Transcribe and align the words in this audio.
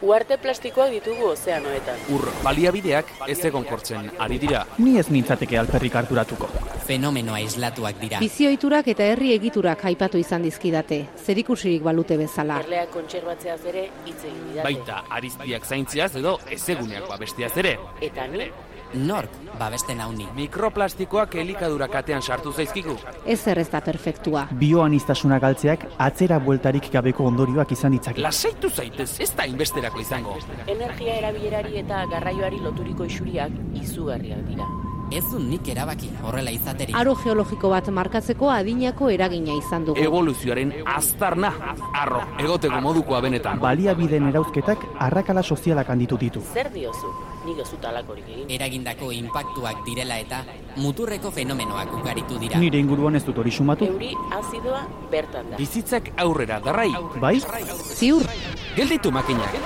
Uarte 0.00 0.38
plastikoak 0.40 0.94
ditugu 0.94 1.26
ozeanoetan. 1.34 1.98
Ur 2.16 2.22
baliabideak 2.40 3.10
ez 3.28 3.36
egonkortzen 3.44 4.06
ari 4.24 4.38
dira. 4.40 4.62
Ni 4.78 4.94
ez 4.96 5.10
nintzateke 5.12 5.58
alperrik 5.60 5.98
harturatuko. 6.00 6.48
Fenomenoa 6.88 7.42
islatuak 7.44 8.00
dira. 8.00 8.22
Bizioiturak 8.24 8.88
eta 8.94 9.04
herri 9.12 9.34
egiturak 9.34 9.84
aipatu 9.90 10.18
izan 10.18 10.46
dizkidate, 10.48 11.02
zerikusirik 11.20 11.84
balute 11.84 12.16
bezala. 12.16 12.62
Erleak 12.64 12.90
kontserbatzeaz 12.96 13.60
ere 13.74 13.84
hitz 14.06 14.18
egin 14.24 14.40
didate. 14.48 14.64
Baita 14.70 15.02
ariztiak 15.20 15.68
zaintziaz 15.68 16.14
edo 16.22 16.38
ezeguneak 16.48 17.04
babesteaz 17.10 17.52
ere. 17.60 17.76
Eta 18.00 18.26
ni, 18.32 18.48
Nork 18.94 19.30
babesten 19.58 20.00
hauni. 20.00 20.26
Mikroplastikoak 20.34 21.34
elikadura 21.42 21.88
katean 21.88 22.22
sartu 22.22 22.52
zaizkigu. 22.52 22.96
Ez 23.26 23.46
ez 23.46 23.68
da 23.70 23.80
perfektua. 23.80 24.46
Bioanistasuna 24.52 25.38
galtzeak 25.38 25.86
atzera 25.98 26.38
bueltarik 26.40 26.90
gabeko 26.92 27.24
ondorioak 27.24 27.72
izan 27.72 27.92
ditzake. 27.92 28.20
Lasaitu 28.20 28.70
zaitez, 28.70 29.20
ez 29.20 29.32
da 29.36 29.46
inbesterako 29.46 30.00
izango. 30.00 30.38
energia 30.66 31.14
erabilerari 31.14 31.78
eta 31.78 32.04
garraioari 32.10 32.60
loturiko 32.60 33.04
isuriak 33.04 33.50
izugarriak 33.74 34.46
dira. 34.48 34.66
Ez 35.10 35.24
du 35.26 35.40
nik 35.42 35.66
erabaki 35.66 36.06
horrela 36.22 36.52
izaterik. 36.54 36.94
Aro 36.94 37.16
geologiko 37.18 37.68
bat 37.72 37.88
markatzeko 37.90 38.46
adinako 38.54 39.08
eragina 39.10 39.56
izan 39.58 39.88
dugu. 39.88 39.98
Evoluzioaren 39.98 40.70
aztarna, 40.86 41.50
arro, 41.98 42.20
egoteko 42.38 42.78
modukoa 42.84 43.18
benetan. 43.24 43.58
Baliabideen 43.58 44.28
erauzketak 44.28 44.84
arrakala 45.08 45.42
sozialak 45.42 45.90
handitu 45.90 46.18
ditu. 46.20 46.42
Zer 46.54 46.70
diozu? 46.70 47.10
Nik 47.48 47.58
ez 47.58 47.66
dut 47.72 47.88
alakorik 47.90 48.28
egin. 48.28 48.46
Eragindako 48.54 49.10
inpaktuak 49.16 49.82
direla 49.88 50.20
eta 50.22 50.44
muturreko 50.76 51.34
fenomenoak 51.34 51.90
ugaritu 51.98 52.38
dira. 52.38 52.62
Nire 52.62 52.78
inguruan 52.78 53.18
ez 53.18 53.24
dut 53.26 53.42
hori 53.42 53.50
sumatu. 53.50 53.90
Euri 53.90 54.12
azidoa 54.38 54.84
bertan 55.10 55.50
da. 55.50 55.58
Bizitzak 55.58 56.12
aurrera 56.22 56.60
darrai. 56.62 56.90
Bai? 57.18 57.40
Ziur, 57.82 58.30
Gelditu 58.76 59.10
makinak. 59.10 59.58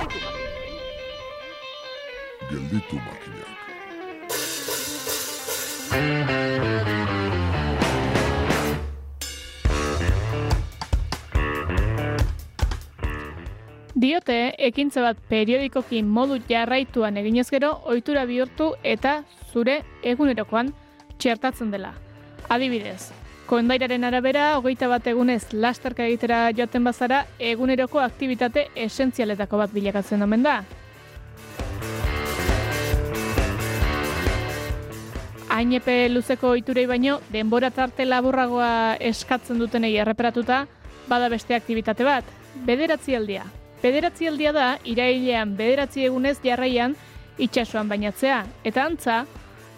Gelditu 2.49 2.97
makinak. 2.97 3.34
Diote, 13.95 14.53
ekintza 14.67 15.01
bat 15.01 15.19
periodikoki 15.31 16.01
modu 16.03 16.35
jarraituan 16.49 17.15
eginez 17.17 17.47
gero, 17.49 17.71
ohitura 17.87 18.25
bihurtu 18.27 18.73
eta 18.83 19.21
zure 19.53 19.79
egunerokoan 20.03 20.73
txertatzen 21.17 21.71
dela. 21.71 21.93
Adibidez, 22.51 23.13
kondairaren 23.47 24.03
arabera, 24.03 24.49
hogeita 24.59 24.89
bat 24.91 25.07
egunez 25.07 25.45
lasterka 25.53 26.05
egitera 26.05 26.49
joaten 26.57 26.83
bazara, 26.83 27.23
eguneroko 27.39 28.03
aktivitate 28.03 28.67
esentzialetako 28.75 29.63
bat 29.63 29.73
bilakatzen 29.73 30.27
omen 30.27 30.43
da. 30.43 30.59
Hain 35.55 35.71
epe 35.71 36.09
luzeko 36.11 36.49
ohiturei 36.51 36.83
baino, 36.83 37.21
denbora 37.31 37.69
tarte 37.71 38.03
laburragoa 38.03 38.97
eskatzen 38.99 39.61
dutenei 39.61 39.93
erreparatuta, 40.03 40.65
bada 41.07 41.29
beste 41.31 41.55
aktivitate 41.55 42.03
bat, 42.03 42.27
bederatzi 42.67 43.15
aldia. 43.15 43.45
Bederatzi 43.79 44.27
aldia 44.27 44.51
da, 44.51 44.65
irailean 44.83 45.53
bederatzi 45.55 46.03
egunez 46.09 46.33
jarraian 46.43 46.97
itsasoan 47.39 47.87
bainatzea, 47.87 48.41
eta 48.67 48.83
antza, 48.83 49.21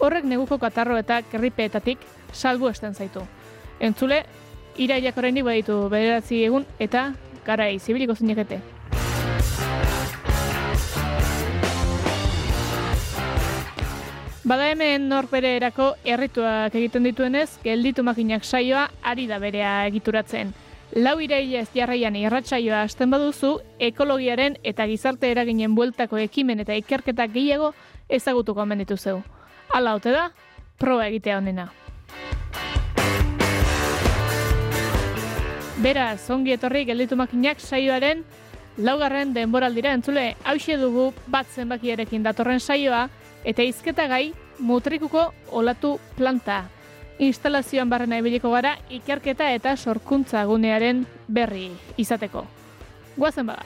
horrek 0.02 0.26
neguko 0.26 0.58
katarro 0.58 0.98
eta 0.98 1.20
kerripeetatik 1.30 2.02
salbu 2.34 2.72
esten 2.74 2.98
zaitu. 2.98 3.22
Entzule, 3.78 4.24
irailak 4.82 5.22
oraindik 5.22 5.46
baditu 5.46 5.78
bederatzi 5.94 6.42
egun 6.48 6.66
eta 6.80 7.12
garai 7.46 7.76
zibiliko 7.78 8.18
zinekete. 8.18 8.77
Bada 14.48 14.70
hemen 14.72 15.10
norbere 15.12 15.50
erako 15.58 15.90
errituak 16.08 16.76
egiten 16.80 17.04
dituenez, 17.04 17.58
gelditu 17.66 18.04
makinak 18.08 18.46
saioa 18.48 18.86
ari 19.04 19.26
da 19.28 19.42
berea 19.44 19.72
egituratzen. 19.90 20.54
Lau 20.96 21.18
irailez 21.20 21.66
jarraian 21.74 22.16
irratsaioa 22.16 22.86
hasten 22.86 23.12
baduzu, 23.12 23.58
ekologiaren 23.90 24.56
eta 24.64 24.86
gizarte 24.88 25.28
eraginen 25.34 25.76
bueltako 25.76 26.22
ekimen 26.24 26.64
eta 26.64 26.80
ikerketa 26.80 27.28
gehiago 27.28 27.74
ezagutuko 28.08 28.64
omen 28.64 28.86
dituzeu. 28.86 29.20
Hala 29.76 29.98
ote 30.00 30.16
da, 30.16 30.30
proba 30.80 31.10
egitea 31.12 31.42
honena. 31.42 31.68
Beraz, 35.84 36.30
ongi 36.32 36.56
etorri 36.56 36.88
gelditu 36.88 37.20
makinak 37.20 37.60
saioaren 37.60 38.24
laugarren 38.78 39.36
denboraldira 39.36 39.92
entzule 39.92 40.38
hause 40.46 40.80
dugu 40.80 41.12
bat 41.28 41.52
zenbakiarekin 41.52 42.24
datorren 42.24 42.64
saioa 42.64 43.10
eta 43.48 43.64
izketa 43.64 44.08
gai 44.12 44.34
mutrikuko 44.60 45.34
olatu 45.52 46.00
planta. 46.18 46.64
Instalazioan 47.20 47.90
barrena 47.90 48.20
ibiliko 48.22 48.52
gara 48.54 48.76
ikerketa 48.94 49.50
eta 49.52 49.76
sorkuntza 49.76 50.46
gunearen 50.46 51.06
berri 51.28 51.72
izateko. 51.98 52.46
Guazen 53.18 53.48
bada. 53.50 53.66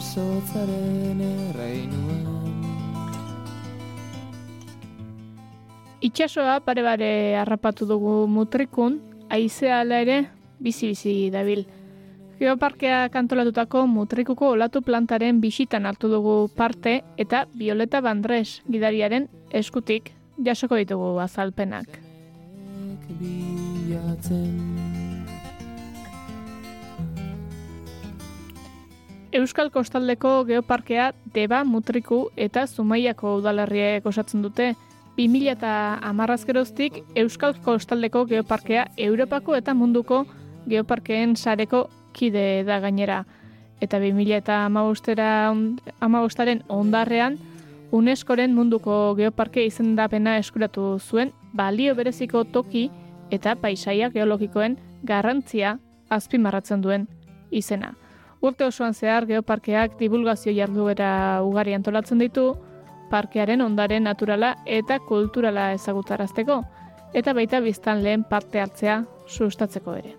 Izotzaren 0.00 1.18
erreinuan 1.20 2.22
Itxasoa 6.00 6.54
pare 6.64 6.80
bare 6.80 7.10
harrapatu 7.36 7.84
dugu 7.84 8.14
mutrikun, 8.24 8.96
aizea 9.28 9.82
ala 9.82 9.98
ere 10.00 10.16
bizi-bizi 10.64 11.28
dabil. 11.34 11.66
Geoparkea 12.40 13.02
kantolatutako 13.12 13.84
mutrikuko 13.92 14.54
olatu 14.56 14.80
plantaren 14.80 15.42
bisitan 15.44 15.84
hartu 15.84 16.08
dugu 16.08 16.48
parte 16.56 17.02
eta 17.20 17.44
Violeta 17.52 18.00
Bandres 18.00 18.62
gidariaren 18.72 19.28
eskutik 19.52 20.14
jasoko 20.40 20.80
ditugu 20.80 21.12
azalpenak. 21.20 22.00
Ek 22.88 23.04
bilatzen 23.20 24.69
Euskal 29.32 29.70
Kostaldeko 29.70 30.44
Geoparkea 30.44 31.12
Deba 31.34 31.62
Mutriku 31.64 32.32
eta 32.36 32.64
Zumaiako 32.66 33.36
udalerriek 33.38 34.06
osatzen 34.06 34.42
dute 34.42 34.72
2000 35.18 35.52
eta 35.52 35.74
amarrazkeroztik 36.02 36.98
Euskal 37.14 37.54
Kostaldeko 37.62 38.24
Geoparkea 38.26 38.88
Europako 38.96 39.54
eta 39.54 39.74
munduko 39.74 40.24
geoparkeen 40.66 41.36
sareko 41.36 41.84
kide 42.12 42.64
da 42.66 42.80
gainera. 42.80 43.24
Eta 43.80 44.00
2000 44.02 44.34
eta 44.34 44.64
amabostaren 46.00 46.64
ondarrean 46.68 47.38
UNESCOren 47.92 48.52
munduko 48.54 49.14
geoparke 49.14 49.64
izendapena 49.64 50.38
eskuratu 50.42 50.98
zuen 50.98 51.30
balio 51.54 51.94
bereziko 51.94 52.44
toki 52.44 52.88
eta 53.30 53.54
paisaia 53.54 54.10
geologikoen 54.10 54.76
garrantzia 55.04 55.78
azpimarratzen 56.10 56.82
duen 56.82 57.06
izena. 57.50 57.94
Urte 58.40 58.64
osoan 58.64 58.94
zehar 58.96 59.26
geoparkeak 59.28 59.98
divulgazio 60.00 60.52
jarduera 60.56 61.10
ugari 61.44 61.74
antolatzen 61.76 62.22
ditu, 62.22 62.54
parkearen 63.10 63.60
ondaren 63.60 64.06
naturala 64.08 64.54
eta 64.64 64.96
kulturala 65.08 65.72
ezagutarazteko, 65.76 66.62
eta 67.12 67.34
baita 67.36 67.60
biztan 67.60 68.00
lehen 68.06 68.24
parte 68.24 68.62
hartzea 68.62 69.02
sustatzeko 69.28 69.96
ere. 70.00 70.14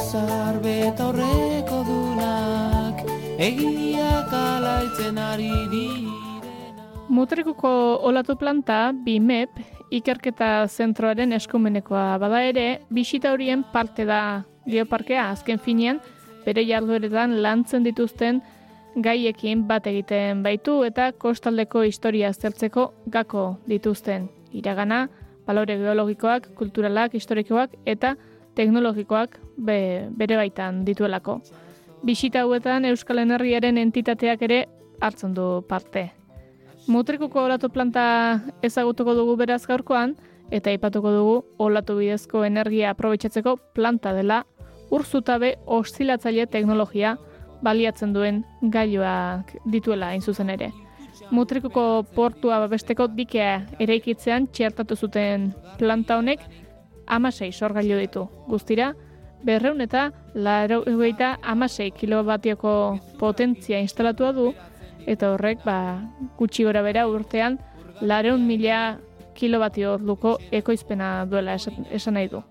Izar 0.00 0.58
betaurreko 0.66 1.84
dunak 1.86 3.06
Egiak 3.38 4.34
alaitzen 4.42 5.22
ari 5.22 5.54
direna 5.70 6.21
Mutrikuko 7.12 7.68
olatu 8.08 8.38
planta, 8.40 8.94
BIMEP, 9.04 9.58
ikerketa 9.92 10.64
zentroaren 10.64 11.34
eskumenekoa 11.36 12.14
bada 12.16 12.38
ere, 12.48 12.64
bisita 12.88 13.34
horien 13.34 13.66
parte 13.72 14.06
da 14.08 14.20
Geoparkea 14.64 15.26
azken 15.34 15.60
finean 15.60 16.00
bere 16.46 16.64
jardueretan 16.64 17.34
lantzen 17.44 17.84
dituzten 17.84 18.38
gaiekin 19.04 19.66
bat 19.68 19.90
egiten 19.92 20.40
baitu 20.46 20.78
eta 20.88 21.10
kostaldeko 21.12 21.82
historia 21.84 22.30
aztertzeko 22.32 22.86
gako 23.12 23.44
dituzten 23.68 24.30
iragana, 24.56 25.02
balore 25.44 25.76
geologikoak, 25.84 26.48
kulturalak, 26.56 27.12
historikoak 27.12 27.76
eta 27.84 28.14
teknologikoak 28.56 29.36
be, 29.58 30.08
bere 30.16 30.40
baitan 30.40 30.80
dituelako. 30.88 31.42
Bisita 32.08 32.46
hauetan 32.48 32.88
Euskal 32.88 33.20
Energiaren 33.26 33.84
entitateak 33.84 34.48
ere 34.48 34.64
hartzen 35.04 35.36
du 35.36 35.60
parte. 35.68 36.08
Mutrikuko 36.86 37.44
olatu 37.46 37.68
planta 37.70 38.40
ezagutuko 38.62 39.14
dugu 39.14 39.36
beraz 39.36 39.62
gaurkoan, 39.66 40.16
eta 40.50 40.70
aipatuko 40.70 41.12
dugu 41.14 41.36
olatu 41.62 41.96
bidezko 41.98 42.44
energia 42.44 42.90
aprobetsatzeko 42.90 43.56
planta 43.74 44.12
dela 44.12 44.42
urzutabe 44.92 45.54
oszilatzaile 45.66 46.46
teknologia 46.46 47.16
baliatzen 47.62 48.12
duen 48.12 48.42
gailuak 48.74 49.54
dituela 49.72 50.10
hain 50.12 50.20
zuzen 50.20 50.50
ere. 50.50 50.72
Mutrikuko 51.30 52.02
portua 52.16 52.58
babesteko 52.64 53.06
dikea 53.16 53.54
eraikitzean 53.80 54.48
txertatu 54.52 54.96
zuten 54.96 55.52
planta 55.78 56.18
honek 56.18 56.42
amasei 57.06 57.52
sorgailu 57.52 58.00
ditu. 58.00 58.26
Guztira, 58.48 58.92
berreun 59.44 59.80
eta 59.80 60.10
laro 60.34 60.82
egoita 60.88 61.36
amasei 61.42 61.90
kilobatioko 61.94 62.74
potentzia 63.20 63.80
instalatua 63.80 64.32
du, 64.32 64.52
eta 65.06 65.32
horrek 65.32 65.64
ba, 65.64 65.76
gutxi 66.38 66.64
gora 66.64 66.82
bera 66.82 67.06
urtean 67.08 67.58
lareun 68.00 68.46
mila 68.46 68.98
kilobatio 69.34 69.94
orduko 69.94 70.38
ekoizpena 70.50 71.26
duela 71.30 71.54
esan, 71.54 71.86
esan 71.90 72.14
nahi 72.14 72.28
du. 72.28 72.42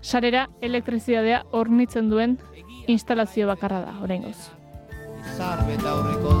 Sarera 0.00 0.48
elektrizidadea 0.62 1.42
hornitzen 1.52 2.08
duen 2.10 2.38
instalazio 2.86 3.46
bakarra 3.46 3.84
da, 3.84 3.98
oraingoz. 4.02 4.38
Izar 5.20 5.66
beta 5.68 5.92
aurreko 5.92 6.40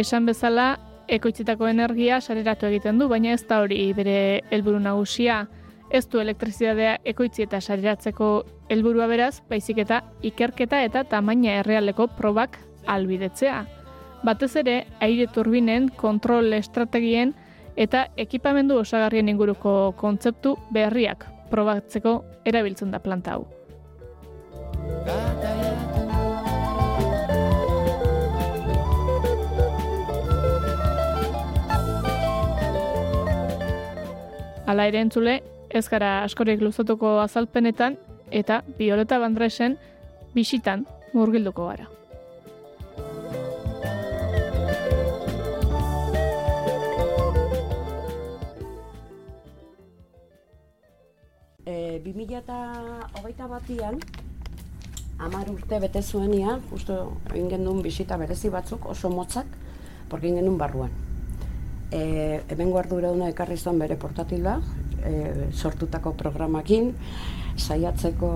Esan 0.00 0.26
bezala, 0.26 0.78
ekoitzitako 1.10 1.66
energia 1.66 2.20
sareratu 2.20 2.68
egiten 2.68 3.00
du, 3.00 3.08
baina 3.10 3.32
ez 3.34 3.42
da 3.48 3.58
hori 3.64 3.88
bere 3.96 4.42
helburu 4.54 4.78
nagusia. 4.78 5.42
Ez 5.90 6.06
du 6.06 6.20
elektrizidadea 6.22 6.98
ekoitzi 7.10 7.42
eta 7.42 7.58
sareratzeko 7.60 8.26
helburua 8.70 9.08
beraz, 9.10 9.40
baizik 9.50 9.80
eta 9.82 10.04
ikerketa 10.22 10.84
eta 10.86 11.02
tamaina 11.02 11.56
errealeko 11.64 12.06
probak 12.14 12.60
albidetzea. 12.86 13.64
Batez 14.22 14.52
ere, 14.62 14.76
aire 15.02 15.26
turbinen, 15.34 15.88
kontrol 15.96 16.52
estrategien 16.54 17.34
eta 17.74 18.06
ekipamendu 18.16 18.78
osagarrien 18.78 19.28
inguruko 19.32 19.92
kontzeptu 19.98 20.54
berriak 20.70 21.26
probatzeko 21.50 22.20
erabiltzen 22.46 22.94
da 22.94 23.02
planta 23.02 23.34
hau. 23.34 23.48
Hala 34.70 34.86
ere 34.86 35.00
entzule, 35.02 35.40
ez 35.70 35.86
gara 35.88 36.24
askorik 36.24 36.60
luzatuko 36.60 37.20
azalpenetan 37.22 37.96
eta 38.30 38.62
Violeta 38.78 39.18
Bandresen 39.22 39.76
bisitan 40.34 40.84
murgilduko 41.14 41.66
gara. 41.70 41.86
E, 51.66 52.00
2000 52.02 52.38
eta 52.40 52.58
hogeita 53.20 53.46
batian, 53.46 54.00
amar 55.22 55.50
urte 55.52 55.78
bete 55.78 56.02
zuenian, 56.02 56.62
justo 56.70 56.96
egin 57.30 57.50
gendun 57.52 57.82
bisita 57.82 58.18
berezi 58.18 58.50
batzuk, 58.50 58.88
oso 58.90 59.10
motzak, 59.10 59.46
porque 60.08 60.26
egin 60.26 60.40
gendun 60.40 60.58
barruan. 60.58 60.90
E, 61.94 62.40
hemen 62.48 62.70
guarduraduna 62.74 63.30
ekarri 63.30 63.58
zuen 63.58 63.78
bere 63.78 63.98
portatila, 63.98 64.58
e, 65.04 65.50
sortutako 65.52 66.12
programakin, 66.18 66.92
saiatzeko 67.60 68.30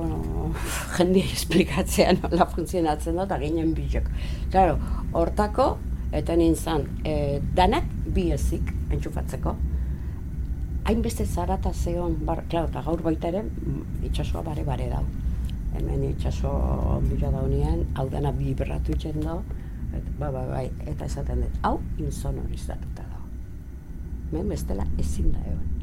jendia 0.97 1.33
esplikatzea 1.33 2.15
nola 2.19 2.47
funtzionatzen 2.51 3.17
da, 3.19 3.27
eta 3.29 3.41
ginen 3.43 3.75
bilok. 3.77 4.09
Claro, 4.53 4.79
hortako, 5.13 5.75
eta 6.15 6.37
nintzen, 6.39 6.89
e, 7.05 7.41
danak 7.57 7.89
bi 8.15 8.29
ezik 8.35 8.71
entxufatzeko, 8.95 9.57
hainbeste 10.85 11.27
zarata 11.27 11.73
zeon, 11.73 12.19
bar, 12.27 12.45
klar, 12.51 12.69
eta 12.69 12.83
gaur 12.85 13.03
baita 13.03 13.31
ere, 13.33 13.43
mm, 13.43 14.05
itxasoa 14.11 14.45
bare 14.45 14.65
bare 14.65 14.89
dau. 14.93 15.05
Hemen 15.75 16.05
itxaso 16.11 16.51
bila 17.09 17.33
daunean, 17.35 17.87
hau 17.99 18.09
dana 18.13 18.33
bibratu 18.33 18.93
itxen 18.95 19.21
dau, 19.25 19.41
et, 19.97 20.05
ba, 20.19 20.31
ba, 20.31 20.45
bai, 20.51 20.69
eta 20.87 21.09
esaten 21.09 21.47
dut, 21.47 21.61
hau 21.63 21.79
insonorizatuta 21.99 23.09
dau. 23.11 23.25
Hemen 24.31 24.53
bestela 24.55 24.87
ezin 24.99 25.33
da 25.33 25.41
egon. 25.49 25.74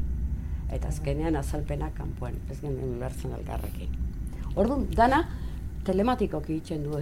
Eta 0.72 0.88
azkenean 0.88 1.36
azalpena 1.36 1.90
kanpoan, 1.96 2.38
ez 2.50 2.58
genuen 2.60 2.96
ulertzen 2.96 3.34
elgarrekin. 3.36 3.92
Orduan, 4.56 4.86
dana 4.96 5.22
telematikoki 5.84 6.56
itxen 6.60 6.84
du. 6.86 7.00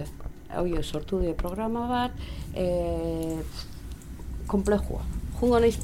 Hau 0.51 0.65
sortu 0.83 1.21
du 1.21 1.33
programa 1.39 1.85
bat, 1.87 2.23
e, 2.53 3.37
komplejua. 4.47 5.05
Jungo 5.39 5.59
naiz, 5.63 5.77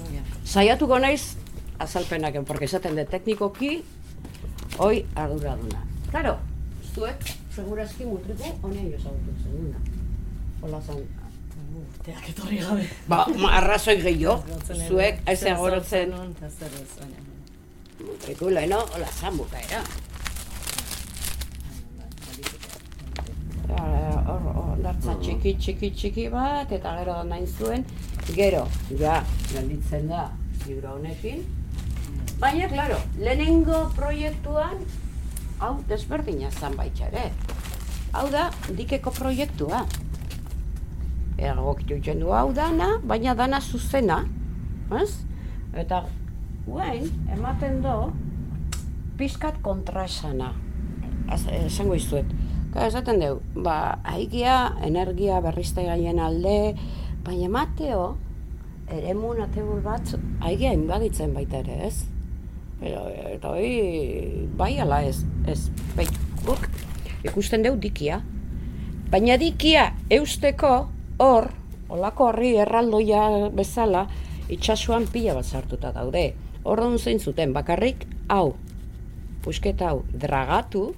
saiatuko 0.44 1.00
naiz 1.00 1.38
azalpenak, 1.80 2.36
porque 2.46 2.66
esaten 2.66 2.96
de 2.96 3.06
teknikoki, 3.06 3.84
hoi 4.78 5.06
arduraduna. 5.16 5.86
Claro, 6.12 6.38
zuek, 6.94 7.24
segurazki 7.56 8.06
mutriku, 8.06 8.52
honean 8.62 8.92
jo 8.92 9.00
zagutu 9.04 9.38
zenuna. 9.44 9.80
Hola 10.62 10.82
zan, 10.82 11.06
Teak 12.04 12.30
etorri 12.32 12.58
gabe. 12.58 12.86
ba, 13.08 13.26
arrazoi 13.52 13.98
gehiago, 14.02 14.44
zuek, 14.88 15.22
ez 15.28 15.44
agorotzen 15.44 16.14
mutriku, 18.06 18.50
leheno, 18.50 18.80
hola 18.94 19.08
zan 19.20 19.38
bukaera. 19.38 19.82
Hor, 24.28 24.48
ondartza 24.64 25.16
txiki, 25.22 25.54
txiki, 25.62 25.92
txiki 25.96 26.28
bat, 26.34 26.72
eta 26.72 26.94
gero 27.00 27.18
nahi 27.28 27.48
zuen, 27.48 27.86
gero, 28.36 28.66
ja, 29.00 29.22
gelditzen 29.52 30.10
da, 30.12 30.28
libro 30.66 30.96
honekin. 30.98 31.44
Baina, 32.42 32.68
klaro, 32.70 33.00
lehenengo 33.18 33.88
proiektuan, 33.96 34.84
hau 35.60 35.74
desberdina 35.90 36.52
zan 36.52 36.76
baita 36.78 37.08
ere. 37.10 37.32
Hau 38.14 38.28
da, 38.34 38.50
dikeko 38.78 39.12
proiektua. 39.16 39.86
Egokitu 41.38 41.98
itxen 42.00 42.22
du 42.22 42.32
hau 42.34 42.52
dana, 42.54 42.96
baina 43.06 43.36
dana 43.38 43.60
zuzena, 43.62 44.24
ez? 45.02 45.12
Eta, 45.78 46.06
guain, 46.68 47.08
ematen 47.34 47.82
do, 47.82 48.12
pizkat 49.18 49.58
kontraesana. 49.64 50.54
Az- 51.28 51.48
Esango 51.66 51.96
izuet. 51.96 52.26
Ka, 52.74 52.86
esaten 52.88 53.20
dugu, 53.20 53.42
ba, 53.64 54.00
haigia, 54.04 54.74
energia 54.84 55.40
berriztegaien 55.42 56.20
alde, 56.20 56.76
baina 57.24 57.50
Mateo, 57.50 58.18
ere 58.92 59.12
atebur 59.44 59.82
bat, 59.84 60.14
haigia 60.42 60.74
inbaditzen 60.74 61.34
baita 61.34 61.58
ere, 61.64 61.88
ez? 61.88 62.06
Pero, 62.80 63.08
eta 63.10 63.50
hoi, 63.50 64.48
bai 64.58 64.78
ala 64.80 65.02
ez, 65.04 65.24
ez, 65.48 65.70
bai, 65.96 66.06
guk 66.46 66.68
ikusten 67.24 67.64
dugu 67.64 67.80
dikia. 67.82 68.22
Baina 69.10 69.38
dikia 69.38 69.94
eusteko 70.12 70.90
hor, 71.20 71.50
olako 71.90 72.28
horri 72.30 72.56
erraldoia 72.58 73.50
bezala, 73.56 74.08
itxasuan 74.50 75.08
pila 75.12 75.34
bat 75.34 75.46
sartuta 75.46 75.92
daude. 75.92 76.34
Hor 76.68 76.82
zein 77.00 77.20
zuten, 77.24 77.54
bakarrik, 77.56 78.02
hau, 78.28 78.56
pusketa 79.44 79.94
hau, 79.94 80.02
dragatu, 80.12 80.90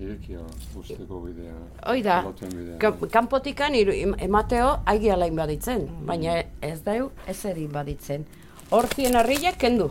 Irekia 0.00 0.40
usteko 0.80 1.18
bidea. 1.26 1.52
Hoi 1.90 2.00
da, 2.00 2.14
kanpotikan 3.12 3.74
emateo 3.76 4.70
aigi 4.88 5.10
ala 5.12 5.26
inbaditzen, 5.28 5.82
baina 6.08 6.38
ez 6.64 6.78
dau 6.86 7.10
ez 7.28 7.36
eri 7.44 7.66
inbaditzen. 7.66 8.24
Hortien 8.70 9.18
harriak 9.20 9.58
kendu. 9.60 9.90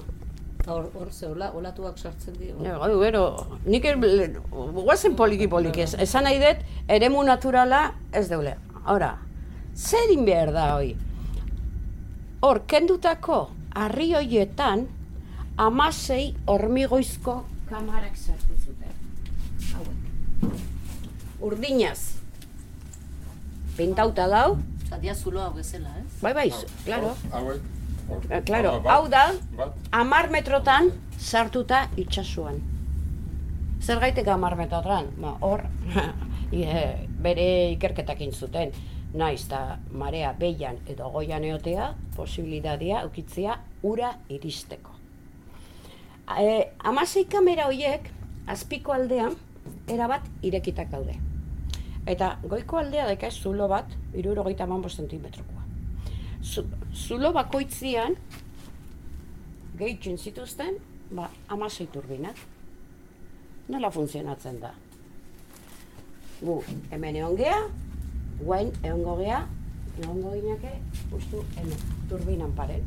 Hor, 0.66 0.88
hor 0.98 1.12
zeola, 1.12 1.52
olatuak 1.54 1.98
sartzen 1.98 2.34
dio. 2.40 2.56
Ja, 2.66 2.80
Gero, 3.04 3.24
nik 3.66 3.86
er- 3.86 4.00
guazen 4.50 5.16
poliki 5.16 5.48
poliki, 5.48 5.82
ez, 5.86 5.94
esan 5.94 6.24
nahi 6.24 6.40
dut, 6.42 6.66
eremu 6.88 7.24
naturala 7.24 7.94
ez 8.12 8.28
deule. 8.30 8.56
Ora, 8.88 9.14
zer 9.76 10.10
egin 10.10 10.26
behar 10.26 10.52
da 10.54 10.72
hoi? 10.76 10.96
Hor, 12.42 12.62
kendutako 12.68 13.50
harri 13.76 14.14
hoietan, 14.16 14.86
amasei 15.60 16.36
hormigoizko 16.48 17.42
kamarak 17.70 18.16
sartu 18.18 18.56
zuten. 18.56 18.94
Hauek. 19.74 20.54
Urdinaz. 21.42 22.00
Pintauta 23.78 24.28
dau, 24.28 24.58
Zatia 24.90 25.14
zulo 25.14 25.42
hau 25.44 25.52
bezala, 25.54 25.92
ez? 26.02 26.16
Bai, 26.24 26.34
bai, 26.34 26.48
claro. 26.86 27.12
Hauek. 27.32 27.62
Eh, 28.32 28.40
Claro, 28.42 28.72
bat, 28.82 28.90
hau 28.96 29.04
da, 29.08 29.26
Bat. 29.58 29.76
amar 29.94 30.32
metrotan 30.34 30.90
sartuta 31.22 31.84
itxasuan. 31.96 32.58
Zergaitik 33.86 34.28
amar 34.28 34.56
metrotan? 34.58 35.12
Ba, 35.22 35.36
hor, 35.46 35.62
bere 37.26 37.46
ikerketak 37.76 38.24
zuten. 38.34 38.72
Naiz 39.14 39.46
eta 39.48 39.80
marea 39.92 40.34
beian 40.38 40.78
edo 40.88 41.10
goian 41.10 41.44
eotea, 41.44 41.94
posibilitatea 42.16 43.06
ukitzea 43.08 43.56
ura 43.84 44.12
iristeko. 44.30 44.94
E, 46.38 46.76
amasei 46.86 47.26
kamera 47.26 47.66
horiek, 47.68 48.06
azpiko 48.48 48.94
aldean, 48.94 49.34
erabat 49.90 50.28
irekitak 50.46 50.92
daude. 50.92 51.16
Eta 52.10 52.36
goiko 52.44 52.78
aldea 52.78 53.08
daika 53.10 53.32
zulo 53.32 53.68
bat, 53.68 53.90
irurogeita 54.14 54.68
mambo 54.70 54.90
zentimetrokoa. 54.90 55.66
Zu, 56.44 56.64
zulo 56.94 57.34
bakoitzian, 57.34 58.16
gehitzen 59.80 60.18
zituzten, 60.18 60.78
ba, 61.16 61.30
amasei 61.50 61.88
turbinak. 61.88 62.38
Nola 63.70 63.92
funtzionatzen 63.92 64.62
da? 64.62 64.74
Gu, 66.42 66.62
hemen 66.92 67.20
egon 67.20 67.38
guain 68.42 68.72
egongo 68.84 69.18
gea, 69.20 69.44
egongo 70.00 70.34
gineke, 70.36 70.72
ustu, 71.16 71.44
hemen, 71.58 71.88
turbinan 72.10 72.54
paren. 72.58 72.86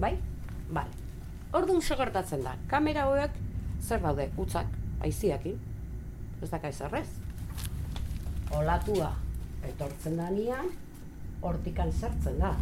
Bai? 0.00 0.16
Bale. 0.72 1.00
Orduan 1.52 1.82
zer 1.82 1.98
gertatzen 2.00 2.44
da, 2.46 2.54
kamera 2.70 3.04
hauek 3.08 3.34
zer 3.82 4.00
daude, 4.00 4.30
utzak, 4.40 4.70
aiziakin, 5.04 5.58
ez 6.42 6.48
daka 6.50 6.70
ezarrez. 6.72 7.08
Olatua 8.56 9.10
etortzen 9.68 10.16
da 10.18 10.30
nian, 10.32 10.70
hortikan 11.42 11.92
sartzen 11.92 12.38
da. 12.40 12.54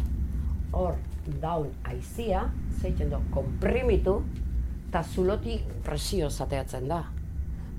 Hor 0.75 0.97
daun 1.41 1.71
aizia, 1.87 2.45
zeiten 2.81 3.11
du, 3.11 3.19
komprimitu, 3.33 4.21
eta 4.89 5.03
zulotik 5.03 5.67
presio 5.85 6.29
zateatzen 6.29 6.87
da. 6.89 7.03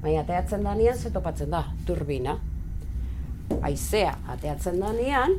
Baina 0.02 0.22
ateatzen 0.22 0.64
da 0.64 0.74
nian, 0.78 0.96
ze 0.96 1.10
topatzen 1.12 1.50
da, 1.50 1.64
turbina. 1.86 2.38
Aizea 3.62 4.16
ateatzen 4.28 4.80
da 4.80 4.92
nian, 4.92 5.36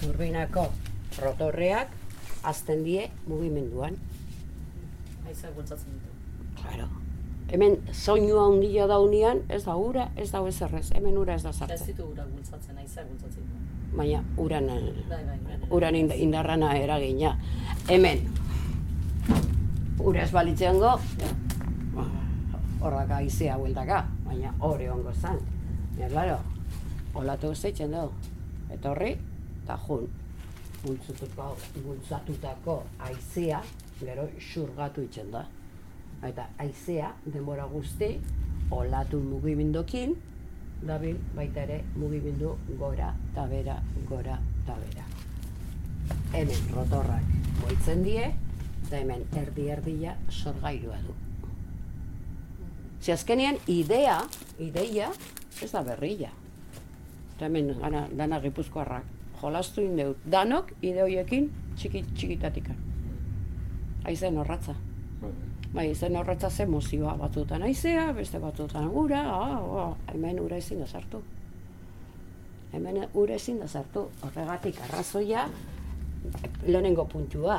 turbinako 0.00 0.66
rotorreak 1.22 1.88
azten 2.42 2.82
die 2.84 3.08
mugimenduan. 3.26 3.96
Aizak 5.26 5.54
bultzatzen 5.56 5.92
ditu. 5.92 6.60
Claro. 6.62 6.88
Hemen 7.48 7.76
soinua 7.92 8.46
handia 8.48 8.86
daunean, 8.90 9.40
ez 9.48 9.62
da 9.64 9.76
ura, 9.78 10.08
ez 10.16 10.30
da 10.32 10.40
ezerrez, 10.48 10.88
hemen 10.98 11.16
ura 11.18 11.34
ez 11.38 11.42
da 11.44 11.50
Ez 11.50 11.56
sartzen. 11.60 11.86
ditu 11.86 12.04
ura 12.12 12.24
bultzatzen, 12.26 12.78
aizak 12.78 13.06
bultzatzen 13.08 13.42
ditu. 13.42 13.96
Baina 13.96 14.22
uran, 14.36 14.66
Bai, 14.66 15.24
bai, 15.24 15.38
bai. 15.44 15.68
uran 15.70 15.94
ind- 15.94 16.14
indarrana 16.18 16.72
eragina. 16.78 17.36
Hemen, 17.88 18.26
ura 20.00 20.22
ez 20.22 20.32
balitzeango, 20.32 20.96
horraka 22.80 23.20
izea 23.22 23.56
bueltaka, 23.58 24.04
baina 24.26 24.52
hori 24.58 24.88
ongo 24.88 25.12
zan. 25.22 25.38
Ja, 25.98 26.08
claro, 26.08 26.38
olatu 27.16 27.54
zeitzen 27.54 27.92
dugu. 27.92 28.12
Eta 28.70 28.90
horri, 28.90 29.12
eta 29.64 29.78
jun, 29.86 30.06
bultzatutako 30.84 32.76
aizea, 33.08 33.62
gero 34.00 34.28
xurgatu 34.38 35.04
itzen 35.06 35.30
da. 35.34 35.46
Eta 36.26 36.48
aizea, 36.62 37.12
denbora 37.26 37.66
guzti, 37.70 38.16
olatu 38.74 39.20
mugimendokin, 39.22 40.16
dabil 40.86 41.16
baita 41.36 41.62
ere 41.64 41.82
mugimendu 41.96 42.56
gora 42.78 43.12
eta 43.30 43.46
bera, 43.50 43.76
gora 44.08 44.38
eta 44.62 44.76
bera. 44.82 45.04
Hemen 46.36 46.72
rotorrak 46.74 47.30
boitzen 47.62 48.02
die, 48.04 48.26
eta 48.86 48.98
hemen 48.98 49.24
erdi-erdia 49.36 50.16
sorgailua 50.30 50.98
du. 51.06 51.14
Ze 53.00 53.12
azkenean 53.12 53.58
idea, 53.70 54.18
ideia, 54.58 55.12
ez 55.62 55.70
da 55.72 55.82
berrila. 55.86 56.32
Hemen 57.40 57.74
gana, 57.80 58.06
dana 58.16 58.40
gipuzkoarrak, 58.40 59.04
jolastu 59.42 59.84
indeut, 59.84 60.20
danok 60.24 60.72
ide 60.80 61.02
horiekin 61.04 61.50
txiki, 61.76 62.04
txikitatikan. 62.16 62.76
Aizen 64.06 64.38
horratza. 64.40 64.74
Bai, 65.74 65.90
izen 65.90 66.16
horretza 66.16 66.48
ze 66.50 66.64
mozioa 66.66 67.16
batzutan 67.20 67.62
aizea, 67.66 68.06
beste 68.16 68.38
batzutan 68.40 68.88
ura, 68.88 69.22
ah, 69.28 69.56
ah, 69.82 69.90
hemen 70.12 70.38
ura 70.40 70.56
ezin 70.56 70.80
da 70.80 70.86
sartu. 70.86 71.20
Hemen 72.72 73.02
ura 73.14 73.34
ezin 73.34 73.58
da 73.60 73.68
sartu. 73.68 74.06
Horregatik 74.24 74.80
arrazoia 74.88 75.48
lehenengo 76.66 77.04
puntua. 77.04 77.58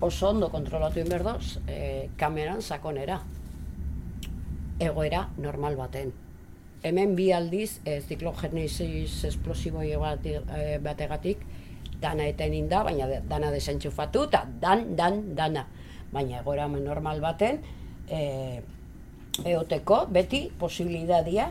Oso 0.00 0.28
ondo 0.30 0.48
kontrolatu 0.48 1.00
inberdoz, 1.00 1.58
e, 1.66 2.08
kameran 2.16 2.62
sakonera. 2.62 3.18
Egoera 4.78 5.28
normal 5.42 5.76
baten. 5.76 6.12
Hemen 6.82 7.16
bi 7.18 7.32
aldiz 7.34 7.80
e, 7.84 8.00
ziklogenesis 8.00 9.24
esplosiboi 9.24 9.90
bate, 9.98 10.38
e, 10.54 10.78
bategatik 10.82 11.42
dana 12.00 12.28
eten 12.30 12.54
inda, 12.54 12.84
baina 12.86 13.08
dana 13.28 13.50
desentxufatu 13.50 14.28
eta 14.28 14.44
dan, 14.62 14.94
dan, 14.96 15.22
dana. 15.34 15.66
Baina 16.12 16.40
egoera 16.40 16.68
normal 16.68 17.20
baten, 17.20 17.58
e, 18.08 18.60
eoteko 19.44 20.06
beti 20.10 20.48
posibilitatea 20.58 21.48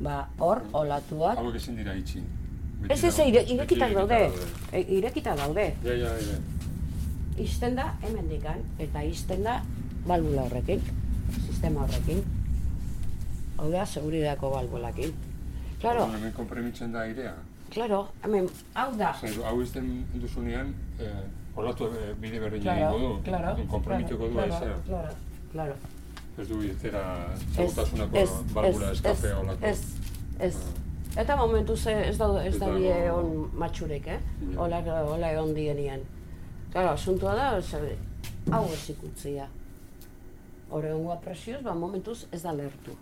ba, 0.00 0.28
hor 0.38 0.62
olatuak. 0.72 1.38
Hauek 1.38 1.56
ezin 1.60 1.78
dira 1.78 1.94
itxi. 1.96 2.22
Beti 2.80 2.92
Ez 2.92 3.04
ez, 3.04 3.18
ire, 3.24 3.42
irekita 3.54 3.88
daude. 3.94 4.20
E, 4.72 4.82
irekita 4.98 5.36
daude. 5.36 5.70
Ja, 5.84 5.94
ja, 5.94 6.12
ja. 6.20 6.36
Izten 7.40 7.76
da 7.76 7.90
hemendikan 8.02 8.62
eta 8.80 9.02
izten 9.04 9.44
da 9.44 9.60
balbula 10.06 10.46
horrekin, 10.46 10.82
sistema 11.46 11.84
horrekin. 11.84 12.22
Hau 13.58 13.70
da, 13.72 13.86
seguridadeko 13.86 14.50
balbulakin. 14.50 15.12
Claro, 15.80 16.06
Hemen 16.12 16.32
konprimitzen 16.32 16.92
da 16.92 17.00
airea. 17.00 17.34
claro, 17.72 18.06
hemen, 18.24 18.48
hau 18.74 18.90
da. 18.98 19.14
Zer, 19.20 19.34
hau 19.44 19.60
izten 19.62 20.04
duzunean, 20.14 20.74
eh, 21.00 21.10
olatu 21.56 21.84
eh, 21.90 22.14
bide 22.20 22.40
berdina 22.40 22.62
Claro, 22.76 22.96
egingo 22.96 23.08
du. 23.14 23.22
claro, 23.24 23.56
Konpromituko 23.70 24.28
du 24.28 24.32
claro, 24.32 24.54
aizea. 24.54 24.76
Claro, 24.86 25.14
claro. 25.52 25.74
Ez 26.38 26.48
du 26.48 26.62
iztera 26.62 27.02
Ez, 27.34 27.40
segurtasunako 27.56 28.16
ez, 28.22 28.30
balbula 28.54 28.90
ez, 28.90 28.96
eskape 28.98 29.28
ez, 29.28 29.34
olatu. 29.40 29.64
Ez, 29.64 29.80
ez. 30.38 30.56
Eta 31.16 31.36
momentu 31.36 31.76
ze 31.76 31.92
ez 32.08 32.18
da 32.18 32.26
ez 32.44 32.58
da 32.58 32.66
dago- 32.66 32.78
die 32.78 33.12
on 33.12 33.50
matxurek, 33.56 34.06
eh? 34.06 34.18
Ja. 34.52 34.60
Ola 34.60 34.82
ola 35.14 35.30
egon 35.32 35.54
dienean. 35.54 36.00
Claro, 36.72 36.90
asuntua 36.90 37.34
da, 37.34 37.62
ze, 37.62 37.96
hau 38.50 38.64
ez 38.72 38.88
ikutzia. 38.90 39.48
Horrengoa 40.70 41.20
presioz, 41.22 41.60
ba, 41.62 41.74
momentuz 41.78 42.24
ez 42.34 42.40
da 42.42 42.52
lertu. 42.52 42.96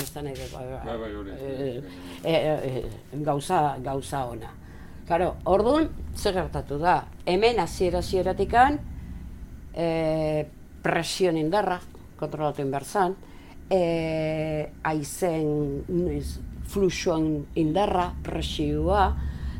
Ez 0.00 0.08
da 0.14 0.22
nahi 0.24 0.34
dut, 0.38 0.52
ba, 0.54 0.62
Bai, 0.86 0.96
bai, 0.98 1.10
hori. 1.14 1.30
eh, 1.36 1.82
eh, 2.24 2.82
eh, 2.82 2.84
gauza, 3.12 3.76
gauza 3.84 4.24
ona. 4.26 4.48
Claro, 5.06 5.34
orduan, 5.44 5.88
zer 6.14 6.34
gertatu 6.38 6.78
da? 6.78 7.04
Hemen 7.26 7.58
hasiera 7.58 7.98
hasieratikan 7.98 8.78
e, 9.74 10.46
presion 10.82 11.36
indarra, 11.36 11.80
kontrolatu 12.16 12.62
inberzan, 12.62 13.16
e, 13.68 14.70
aizen 14.86 15.82
noiz, 15.88 16.38
fluxuan 16.70 17.26
indarra, 17.58 18.12
presioa, 18.22 19.08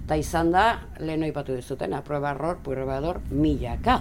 eta 0.05 0.17
izan 0.17 0.52
da, 0.55 0.64
lehen 1.02 1.26
oipatu 1.26 1.59
dizuten, 1.59 1.99
prueba 2.07 2.31
error, 2.31 2.61
prueba 2.62 3.00
error, 3.02 3.21
milaka. 3.31 3.99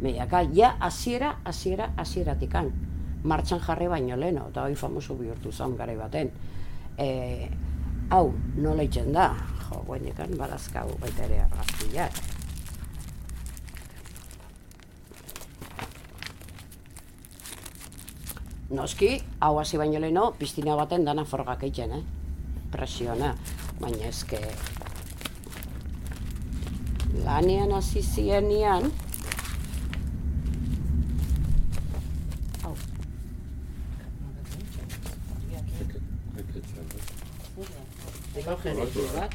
Milaka, 0.00 0.40
ja, 0.54 0.76
hasiera, 0.80 1.38
hasiera, 1.44 1.90
hasieratikan. 1.96 2.72
Martxan 3.22 3.60
jarri 3.60 3.88
baino 3.88 4.16
leno, 4.16 4.46
eta 4.48 4.64
hoi 4.64 4.74
famoso 4.74 5.14
bihurtu 5.18 5.52
zaun 5.52 5.76
garai 5.76 5.96
baten. 5.98 6.30
E, 6.96 7.48
hau, 8.08 8.30
nola 8.56 8.86
itzen 8.86 9.12
da? 9.12 9.34
Jo, 9.66 9.82
guainekan 9.84 10.32
badazkau 10.40 10.86
baita 11.02 11.26
ere 11.26 11.42
argazkiak. 11.44 12.16
Noski, 18.70 19.10
hau 19.42 19.58
hasi 19.60 19.76
baino 19.76 20.00
leno, 20.00 20.30
piztina 20.38 20.78
baten 20.78 21.04
dana 21.04 21.26
forgak 21.28 21.66
egiten, 21.68 21.92
eh? 21.98 22.02
Presiona, 22.72 23.34
baina 23.82 24.08
eske... 24.08 24.40
Lanean 27.20 27.76
hasi 27.76 28.00
zienean... 28.00 28.88
Ziklogenesi 38.50 39.02
bat, 39.14 39.34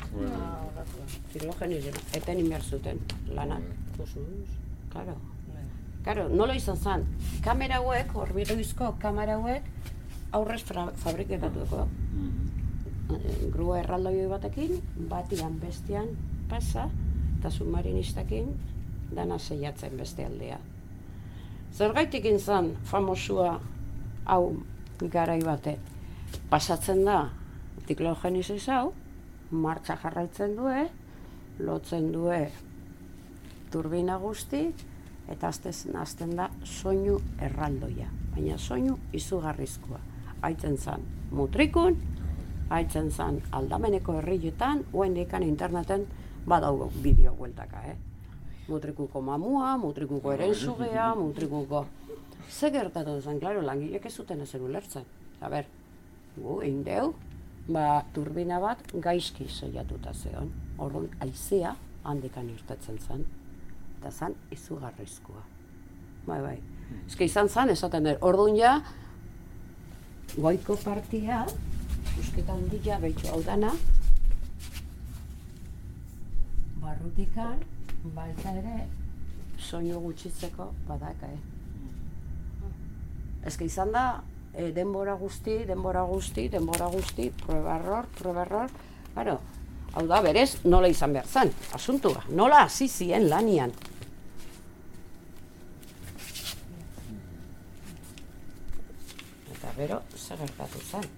ziklogenesi 1.32 1.92
bat, 1.96 2.16
eten 2.18 2.40
inbehar 2.42 2.64
zuten, 2.64 2.98
lanak. 3.32 3.62
Claro. 4.92 5.14
Claro, 6.04 6.26
nola 6.28 6.56
izan 6.60 6.76
zen, 6.76 7.06
kamera 7.44 7.78
hauek, 7.80 8.12
horbigoizko 8.12 8.90
kamera 9.00 9.38
hauek, 9.40 9.70
aurrez 10.36 10.66
fabrikatuko. 11.00 11.86
Eh, 13.16 13.48
Grua 13.54 13.80
erraldoioi 13.80 14.28
batekin, 14.28 14.82
batian 15.10 15.56
bestian, 15.64 16.12
pasa, 16.50 16.90
eta 17.40 17.50
submarinistakin 17.50 18.52
dana 19.16 19.40
zeiatzen 19.40 19.96
beste 19.98 20.26
aldea. 20.26 20.60
Zergaitik 21.72 22.26
inzan 22.26 22.74
famosua 22.84 23.62
hau 24.26 24.58
garai 25.00 25.40
bate. 25.42 25.78
Pasatzen 26.50 27.06
da 27.06 27.30
diklogenesis 27.88 28.68
hau, 28.70 28.94
martxa 29.62 29.98
jarraitzen 30.02 30.56
due, 30.58 30.86
lotzen 31.60 32.12
due 32.12 32.40
turbina 33.72 34.18
guzti, 34.22 34.68
eta 35.32 35.50
azten, 35.50 35.96
azten 36.00 36.36
da 36.38 36.50
soinu 36.64 37.18
erraldoia. 37.42 38.08
Baina 38.36 38.58
soinu 38.58 38.98
izugarrizkoa. 39.16 40.00
Aitzen 40.46 40.78
zan 40.78 41.04
mutrikun, 41.36 41.98
aitzen 42.70 43.12
zan 43.12 43.42
aldameneko 43.52 44.20
herrietan, 44.20 44.84
uen 44.94 45.18
interneten 45.18 46.06
badau 46.46 46.92
bideo 47.02 47.34
bueltaka, 47.34 47.82
eh? 47.90 47.98
Mutrikuko 48.68 49.22
mamua, 49.22 49.78
mutrikuko 49.78 50.34
erenzugea, 50.34 51.14
mutrikuko... 51.16 51.86
Ze 52.50 52.70
gertatu 52.70 53.22
zen, 53.22 53.40
klaro, 53.40 53.62
langilek 53.62 54.06
ez 54.06 54.14
zuten 54.14 54.42
ezer 54.42 54.62
ulertzen. 54.62 55.04
A 55.42 55.50
ber, 55.50 55.66
gu, 56.38 56.62
egin 56.62 56.84
deu, 56.84 57.14
ba, 57.68 58.04
turbina 58.14 58.60
bat 58.62 58.82
gaizki 58.94 59.48
zeiatuta 59.50 60.14
zeon. 60.14 60.52
Orduan, 60.78 61.10
aizea 61.24 61.76
handikan 62.04 62.50
irtetzen 62.50 63.00
zen. 63.00 63.26
Eta 64.00 64.12
zen, 64.12 64.36
izugarrizkoa. 64.52 65.44
Bai, 66.28 66.42
bai. 66.42 66.58
Ez 67.08 67.18
izan 67.22 67.50
zen, 67.50 67.72
esaten 67.74 68.06
dut, 68.06 68.22
orduan 68.22 68.58
ja, 68.58 68.76
goiko 70.36 70.76
partia, 70.84 71.46
usketa 72.20 72.54
handia 72.54 73.00
behitxo 73.02 73.32
hau 73.34 73.42
dana, 73.46 73.72
barrutikan, 76.84 77.58
baita 78.16 78.54
ere, 78.62 78.86
soinu 79.58 80.00
gutxitzeko 80.04 80.70
badaka, 80.88 81.32
eh? 81.34 81.42
Ez 83.46 83.58
izan 83.62 83.92
da, 83.94 84.06
e, 84.58 84.72
denbora 84.72 85.16
guzti, 85.20 85.64
denbora 85.66 86.04
guzti, 86.04 86.48
denbora 86.50 86.88
guzti, 86.88 87.30
proba 87.46 87.76
error, 87.80 88.08
proba 88.18 88.46
error, 88.46 88.72
claro, 89.14 89.40
hau 89.94 90.06
da, 90.08 90.22
berez, 90.22 90.50
nola 90.64 90.90
izan 90.92 91.14
behar 91.16 91.28
zen, 91.28 91.52
asuntua, 91.76 92.24
nola 92.30 92.64
hasi 92.66 92.88
zien 92.88 93.30
lanian. 93.30 93.74
Eta 99.52 99.76
bero, 99.78 100.02
zer 100.16 100.40
gertatu 100.44 100.82
zen. 100.92 101.12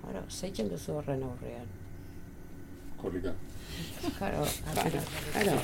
Claro, 0.00 0.24
zeitzen 0.30 0.68
duzu 0.72 0.96
horren 0.98 1.22
aurrean. 1.22 1.68
Korrika. 3.00 3.32
Claro, 4.18 4.44
claro, 4.74 5.00
claro. 5.32 5.56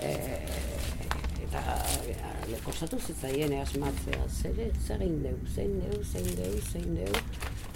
Eh, 0.00 1.27
eta 1.48 1.62
e, 2.04 2.58
kostatu 2.64 2.98
zitzaien 3.00 3.54
asmatzea, 3.60 4.24
zer, 4.28 4.58
zer 4.84 5.02
egin 5.04 5.22
deu, 5.24 5.36
zein 5.54 5.78
deu, 5.80 6.00
zein 6.04 6.28
deu, 6.36 6.52
zein 6.72 6.96
deu, 6.98 7.22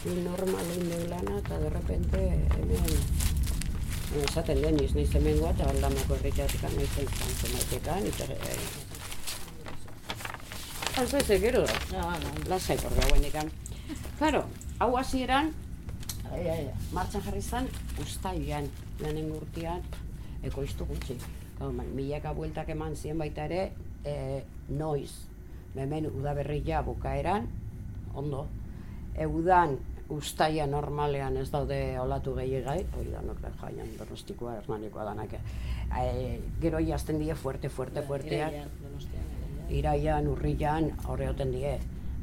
hil 0.04 0.20
normal 0.26 0.72
egin 0.74 0.90
deu 0.92 1.06
lana, 1.08 1.38
eta 1.40 1.60
derrepente 1.62 2.20
hemen, 2.58 2.92
esaten 4.26 4.60
den 4.60 4.80
iz, 4.84 4.92
nahiz 4.96 5.08
hemen 5.16 5.40
goa, 5.40 5.54
eta 5.56 5.70
aldamako 5.72 6.18
erritatik 6.20 6.66
nahiz 6.68 6.90
egin 7.04 7.18
zantzumaitekan, 7.18 8.10
eta 8.12 8.30
e, 8.36 8.56
Ez 11.00 11.08
ez 11.16 11.38
gero 11.40 11.62
da, 11.64 12.02
lasai, 12.50 12.76
porque 12.76 13.00
hauen 13.00 13.24
ikan. 13.24 13.48
Claro, 14.18 14.42
hau 14.78 14.90
hasieran, 15.00 15.48
e, 16.28 16.42
e, 16.44 16.56
martxan 16.92 17.24
jarri 17.24 17.40
zan, 17.40 17.70
ustailan, 18.04 18.68
lehenengo 19.00 19.40
urtean, 19.40 19.80
ekoiztu 20.44 20.84
gutxi. 20.84 21.16
Milaka 21.70 22.32
bueltak 22.34 22.68
eman 22.74 22.96
zien 22.96 23.18
baita 23.18 23.44
ere, 23.44 23.72
e, 24.04 24.42
noiz, 24.68 25.12
hemen 25.76 26.08
udaberria 26.10 26.82
bukaeran, 26.82 27.46
ondo, 28.14 28.46
eudan 29.16 29.78
ustaia 30.12 30.66
normalean 30.66 31.36
ez 31.40 31.48
daude 31.52 31.78
olatu 32.00 32.34
gehiagai, 32.36 32.78
hori 32.98 33.12
da 33.14 33.22
nokle 33.24 33.52
jaian 33.60 33.92
donostikoa, 33.98 34.56
hernanikoa 34.60 35.06
danak. 35.08 35.36
E, 36.02 36.40
gero 36.60 36.80
jazten 36.80 37.20
die 37.22 37.34
fuerte, 37.34 37.68
fuerte, 37.68 38.02
fuerteak. 38.02 38.58
Iraian, 39.72 40.28
urrian, 40.28 40.90
horre 41.08 41.30
hoten 41.30 41.52
die. 41.54 41.76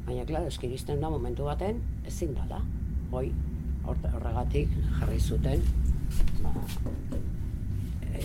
Baina, 0.06 0.24
klar, 0.26 0.46
eskiristen 0.46 1.00
da 1.02 1.10
momentu 1.10 1.48
baten, 1.48 1.80
ezin 2.06 2.34
dala. 2.36 2.60
Hoi, 3.10 3.30
horregatik 3.88 4.70
jarri 5.00 5.18
zuten, 5.20 5.64
ba, 6.44 6.52
e, 8.12 8.22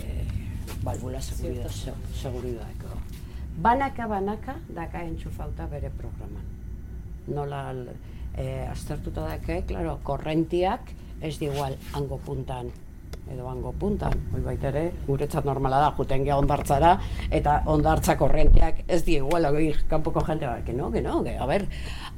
balbula 0.86 1.20
seguridad, 1.20 1.70
seguridadeko. 2.14 2.94
Banaka, 3.58 4.06
banaka, 4.06 4.56
daka 4.68 5.02
entxufauta 5.08 5.66
bere 5.66 5.90
programan. 5.90 6.44
Nola 7.26 7.62
e, 8.36 8.66
aztertuta 8.70 9.26
dake, 9.26 9.64
klaro, 9.66 9.98
korrentiak 10.06 10.92
ez 11.20 11.38
di 11.40 11.48
igual 11.48 11.74
hango 11.96 12.18
puntan 12.22 12.70
edo 13.26 13.48
hango 13.50 13.72
puntan, 13.74 14.12
hoi 14.30 14.40
baita 14.44 14.68
ere, 14.68 14.84
guretzat 15.06 15.46
normala 15.48 15.80
da, 15.82 15.88
juten 15.96 16.22
geha 16.22 16.36
ondartzara, 16.38 16.92
eta 17.34 17.56
ondartza 17.72 18.14
korrenteak 18.20 18.84
ez 18.86 19.00
di 19.02 19.16
igual, 19.18 19.48
kanpoko 19.90 20.22
jente 20.28 20.46
bat, 20.46 20.68
no, 20.70 20.92
que 20.92 21.02
no, 21.02 21.24
que, 21.24 21.34
a 21.34 21.46
ber, 21.50 21.66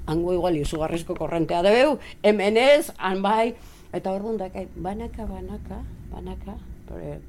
hango 0.04 0.35
igual 0.37 0.61
izugarrizko 0.61 1.16
korrentea 1.16 1.62
debeu, 1.64 1.96
hemen 2.22 2.61
ez, 2.61 2.92
han 2.98 3.22
bai, 3.24 3.54
eta 3.92 4.12
hor 4.12 4.37
dakai, 4.37 4.66
banaka, 4.76 5.24
banaka, 5.24 5.81
banaka, 6.12 6.59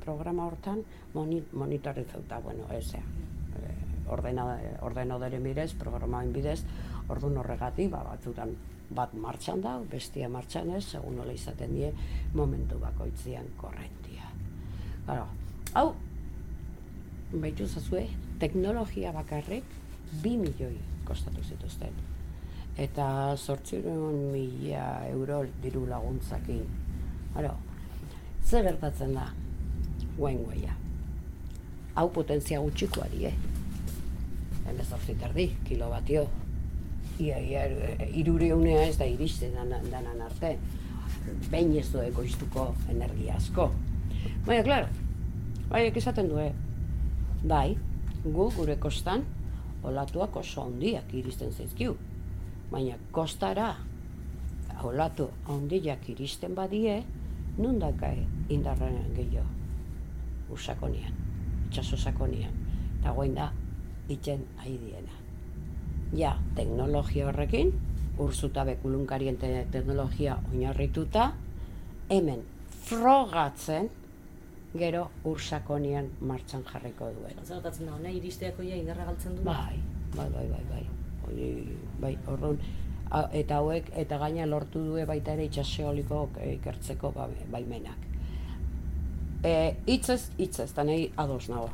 programa 0.03 0.45
hortan 0.47 0.83
moni, 1.13 1.43
monitorizauta, 1.51 2.39
bueno, 2.39 2.65
ezea, 2.75 3.03
ordenadaren 4.09 5.43
bidez, 5.43 5.73
programaren 5.77 6.33
bidez, 6.33 6.63
orduan 7.09 7.37
horregatik, 7.41 7.89
ba, 7.93 8.03
batzutan 8.07 8.55
bat 8.89 9.13
martxan 9.13 9.61
da, 9.61 9.77
bestia 9.91 10.29
martxan 10.29 10.71
ez, 10.73 10.83
segun 10.85 11.19
nola 11.19 11.33
izaten 11.33 11.75
die, 11.75 11.91
momentu 12.33 12.79
bakoitzian 12.81 13.45
korrentia. 13.57 14.31
Claro, 15.05 15.27
hau, 15.77 15.93
behitu 17.33 17.67
zazue, 17.67 18.07
teknologia 18.41 19.13
bakarrik, 19.13 19.65
bi 20.23 20.37
milioi 20.37 20.77
kostatu 21.05 21.43
zituzten. 21.43 21.93
Eta 22.79 23.35
sortziron 23.37 24.31
mila 24.31 25.05
euro 25.09 25.43
diru 25.61 25.83
laguntzakin. 25.89 26.63
Haro, 27.35 27.53
zer 28.45 28.63
gertatzen 28.65 29.13
da, 29.17 29.27
guain 30.19 30.43
guaia. 30.43 30.75
Hau 31.95 32.09
potentzia 32.13 32.59
gutxikoa 32.61 33.07
die. 33.13 33.31
Hemen 34.65 34.85
zortzit 34.85 35.23
erdi, 35.23 35.47
kilobatio, 35.67 36.27
ia, 37.19 37.39
ia, 37.39 37.65
irureunea 38.21 38.85
ez 38.87 38.97
da 38.99 39.07
iristen 39.07 39.55
danan 39.55 40.21
arte. 40.27 40.57
Behin 41.49 41.75
ez 41.79 41.87
du 41.91 42.01
ekoiztuko 42.03 42.73
energia 42.91 43.35
asko. 43.39 43.69
Baina, 44.45 44.63
klar, 44.63 44.87
bai, 45.69 45.85
esaten 45.95 46.29
du, 46.31 46.39
bai, 47.47 47.77
gu 48.23 48.49
gure 48.55 48.75
kostan, 48.81 49.23
olatuak 49.83 50.35
oso 50.41 50.65
handiak 50.67 51.13
iristen 51.15 51.51
zaizkiu. 51.51 51.95
Baina, 52.71 52.97
kostara, 53.15 53.73
olatu 54.83 55.29
handiak 55.47 56.07
iristen 56.09 56.55
badie, 56.55 57.01
nun 57.57 57.79
dakai 57.79 58.15
indarren 58.49 58.99
gehiago, 59.15 59.58
usakonian, 60.51 61.15
itxaso 61.69 61.97
sakonian, 61.97 62.53
eta 62.99 63.15
goin 63.15 63.35
da, 63.35 63.51
itzen 64.09 64.45
diena 64.65 65.19
ja, 66.17 66.35
teknologia 66.55 67.27
horrekin, 67.27 67.73
urzuta 68.19 68.65
bekulunkarien 68.67 69.37
te 69.39 69.51
teknologia 69.71 70.37
oinarrituta, 70.51 71.31
hemen 72.09 72.43
frogatzen, 72.85 73.89
gero 74.77 75.07
ursakonian 75.25 76.11
martxan 76.21 76.65
jarriko 76.65 77.09
duen. 77.15 77.39
Zertatzen 77.45 77.89
da, 77.89 77.95
hona 77.95 78.11
iristeako 78.13 78.65
ja 78.65 78.77
indarra 78.77 79.07
galtzen 79.09 79.37
du? 79.37 79.45
Bai, 79.45 79.79
bai, 80.15 80.27
bai, 80.33 80.45
bai, 80.49 80.61
bai. 80.69 80.83
Hori, 81.27 81.47
bai, 82.01 82.13
orduan, 82.29 82.59
eta 83.33 83.61
hauek, 83.61 83.89
eta 83.97 84.19
gaina 84.21 84.45
lortu 84.49 84.83
due 84.85 85.05
baita 85.09 85.33
ere 85.37 85.47
itxaseoliko 85.49 86.27
ikertzeko 86.51 87.13
ba, 87.15 87.27
baimenak. 87.51 88.08
E, 89.43 89.75
itzez, 89.87 90.31
itzez, 90.37 90.71
eta 90.71 90.83
nahi 90.83 91.11
ados 91.17 91.47
nago. 91.49 91.69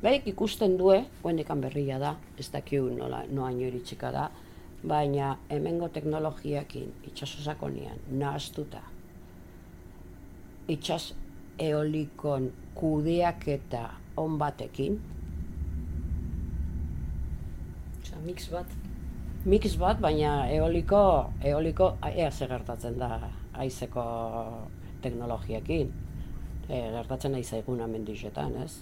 Baik 0.00 0.30
ikusten 0.30 0.78
due, 0.80 1.02
guendekan 1.22 1.60
berria 1.60 1.98
da, 2.00 2.14
ez 2.40 2.48
dakiu 2.48 2.88
nola, 2.94 3.24
noaino 3.28 3.66
iritsika 3.68 4.12
da, 4.14 4.30
baina 4.82 5.34
hemengo 5.50 5.90
teknologiakin 5.92 6.88
itxasosakonian 7.10 7.98
nahaztuta 8.16 8.80
itxas 10.70 11.14
eolikon 11.58 12.52
kudeak 12.74 13.48
eta 13.48 13.90
on 14.16 14.38
batekin 14.38 15.00
Osa, 18.02 18.16
mix 18.24 18.48
bat 18.52 18.66
mix 19.44 19.76
bat, 19.80 20.00
baina 20.00 20.46
eoliko 20.48 21.02
eoliko 21.44 21.96
ea 22.14 22.30
zer 22.30 22.48
gertatzen 22.48 22.98
da 22.98 23.10
aizeko 23.52 24.04
teknologiakin. 25.02 25.92
E, 26.68 26.80
gertatzen 26.96 27.32
nahi 27.34 27.44
zaiguna 27.44 27.86
mendixetan, 27.90 28.54
ez? 28.62 28.72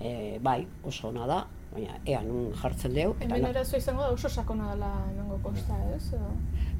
E, 0.00 0.38
bai, 0.42 0.66
oso 0.84 1.08
ona 1.08 1.26
da, 1.28 1.40
baina 1.72 1.98
ea 2.06 2.22
nun 2.24 2.52
jartzen 2.56 2.94
deu. 2.96 3.14
eta 3.20 3.36
Hemen 3.36 3.50
arazoa 3.50 3.78
izango 3.78 4.02
da 4.02 4.10
oso 4.16 4.28
sakona 4.28 4.70
dela 4.74 4.90
hemengo 5.10 5.38
kosta, 5.44 5.76
ez? 5.94 6.12
Edo, 6.16 6.30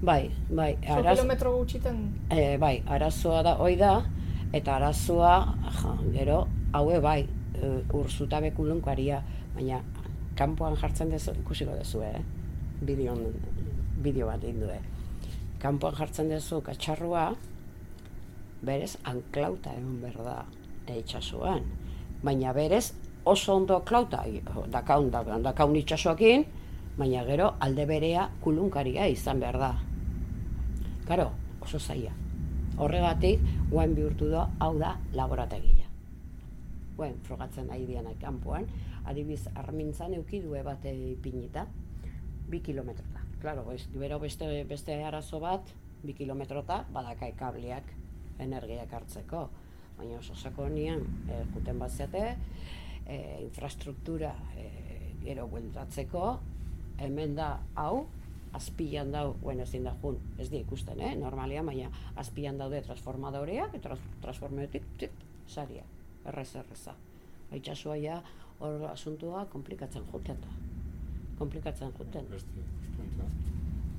Bai, 0.00 0.30
bai, 0.48 0.70
araz, 0.88 1.18
kilometro 1.18 1.52
gutxiten 1.58 1.98
e, 2.32 2.56
bai, 2.56 2.78
arazoa 2.88 3.42
da, 3.44 3.56
hoi 3.60 3.74
da, 3.76 3.98
eta 4.56 4.78
arazoa, 4.78 5.34
ja, 5.76 5.92
gero, 6.14 6.38
haue 6.72 7.00
bai, 7.04 7.20
e, 7.52 7.72
urzutabe 7.98 8.54
kulunkaria, 8.56 9.20
baina 9.54 9.82
kanpoan 10.38 10.78
jartzen 10.80 11.12
dezu, 11.12 11.34
ikusiko 11.42 11.76
dezu, 11.76 12.00
eh? 12.06 12.22
Bideo, 12.80 13.12
bideo 14.00 14.30
bat 14.30 14.44
egin 14.44 14.64
du, 14.64 14.70
eh? 14.72 14.80
Kanpoan 15.60 15.98
jartzen 15.98 16.32
dezu 16.32 16.62
katxarroa, 16.64 17.26
berez 18.62 18.96
anklauta 19.04 19.72
egon 19.76 20.00
behar 20.02 20.24
da 20.24 20.36
e, 20.86 20.98
itxasuan. 21.00 21.64
Baina 22.22 22.52
berez 22.52 22.92
oso 23.24 23.56
ondo 23.56 23.80
klauta, 23.86 24.24
dakaun, 24.72 25.10
dakaun, 25.10 25.42
dakaun 25.42 25.76
itxasoakin, 25.80 26.44
baina 26.98 27.24
gero 27.24 27.54
alde 27.60 27.86
berea 27.86 28.28
kulunkaria 28.44 29.06
izan 29.08 29.40
behar 29.40 29.58
da. 29.58 29.74
Karo, 31.08 31.30
oso 31.60 31.78
zaila. 31.78 32.12
Horregatik, 32.80 33.40
guain 33.70 33.94
bihurtu 33.94 34.30
da, 34.30 34.46
hau 34.60 34.76
da, 34.78 34.94
laborategia. 35.12 35.88
Guain, 36.96 37.16
frogatzen 37.24 37.68
nahi 37.68 37.86
dianak 37.88 38.18
kanpoan, 38.20 38.66
adibiz, 39.08 39.42
armintzan 39.56 40.14
eukidue 40.16 40.62
bat 40.64 40.84
ipinita, 40.84 41.66
bi 42.48 42.60
kilometrota. 42.60 43.24
Claro, 43.40 43.64
ez, 43.72 43.86
bero 43.96 44.18
beste, 44.20 44.48
beste 44.68 44.96
arazo 45.04 45.40
bat, 45.40 45.72
bi 46.04 46.12
kilometrota, 46.16 46.84
badakai 46.92 47.32
kableak 47.36 47.88
energiak 48.42 48.92
hartzeko. 48.92 49.48
Baina 49.98 50.18
oso 50.18 50.34
sakonian, 50.34 51.02
e, 51.28 51.42
juten 51.54 51.78
bat 51.78 51.92
zeate, 51.92 52.24
e, 53.06 53.18
infrastruktura 53.42 54.32
e, 54.56 54.68
gero 55.24 55.46
bueltatzeko, 55.50 56.24
hemen 57.04 57.34
da 57.36 57.52
hau, 57.76 58.06
azpian 58.52 59.12
dau, 59.12 59.34
bueno, 59.42 59.62
ezin 59.62 59.84
da 59.86 59.94
jun, 60.02 60.18
ez 60.38 60.48
di 60.50 60.60
ikusten, 60.60 61.00
eh, 61.00 61.14
normalian, 61.16 61.66
baina 61.66 61.90
azpian 62.16 62.58
daude 62.58 62.82
transformadoreak, 62.82 63.78
trans, 63.82 64.02
transformadoretik, 64.22 64.88
tip, 64.98 65.22
saria, 65.46 65.84
errez 66.26 66.54
erreza. 66.56 66.96
Itxasua 67.54 67.96
ja, 67.98 68.20
hor 68.60 68.84
asuntua 68.90 69.46
komplikatzen 69.50 70.04
juten 70.12 70.40
da. 70.42 70.52
Komplikatzen 71.38 71.92
juten. 71.98 72.26
Beste. 72.30 72.66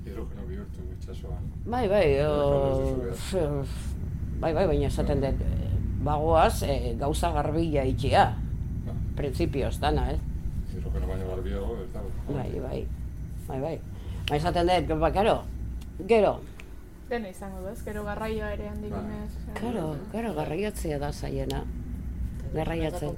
Hidrogeno 0.06 0.46
bihurtu 0.48 0.86
itxasoan. 0.98 1.50
Bai, 1.66 1.88
bai, 1.90 2.06
o, 2.26 3.64
bai, 4.42 4.54
bai, 4.58 4.66
baina 4.68 4.90
esaten 4.90 5.22
dut, 5.24 5.42
eh, 5.46 5.72
bagoaz 6.06 6.64
e, 6.66 6.96
gauza 7.00 7.32
garbila 7.36 7.86
itxia. 7.88 8.32
Printzipioz, 9.16 9.76
dana, 9.80 10.08
ez? 10.14 10.20
Hidrogeno 10.72 11.08
baino 11.08 11.28
garbiago, 11.30 11.78
ez 11.84 11.90
da. 11.94 12.02
Bai, 12.32 12.50
bai, 12.60 12.80
bai, 13.48 13.60
bai. 13.60 13.76
Baina 14.30 14.40
esaten 14.40 14.72
dut, 14.72 14.98
ba, 15.00 15.12
karo, 15.14 15.42
gero, 16.10 16.40
dena 17.12 17.28
izango 17.28 17.60
da? 17.66 17.74
Gero 17.86 18.04
garraioa 18.08 18.54
ere 18.56 18.68
handik 18.72 18.92
Bai. 18.96 19.02
karo, 19.60 19.86
karo, 20.14 20.34
garraiatzea 20.38 20.98
da 21.00 21.12
zaiena. 21.12 21.66
Garraiatzen. 22.54 23.10
Eh? 23.10 23.16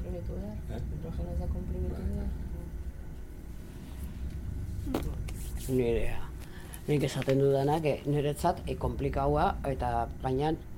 hidrogeno 0.74 1.30
ez 1.34 1.40
da 1.40 1.48
komprimitu 1.52 2.02
behar. 2.10 2.30
Nirea. 5.70 6.20
Nik 6.88 7.06
esaten 7.08 7.40
dudanak, 7.40 7.86
niretzat, 8.10 8.64
e, 8.68 8.76
komplikaua, 8.76 9.46
eta 9.70 10.08
baina 10.24 10.52
eh, 10.52 10.73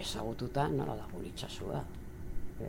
ezagututa 0.00 0.68
nola 0.68 0.96
da 0.96 1.06
gure 1.12 1.28
itxasua. 1.28 1.82
E, 2.60 2.68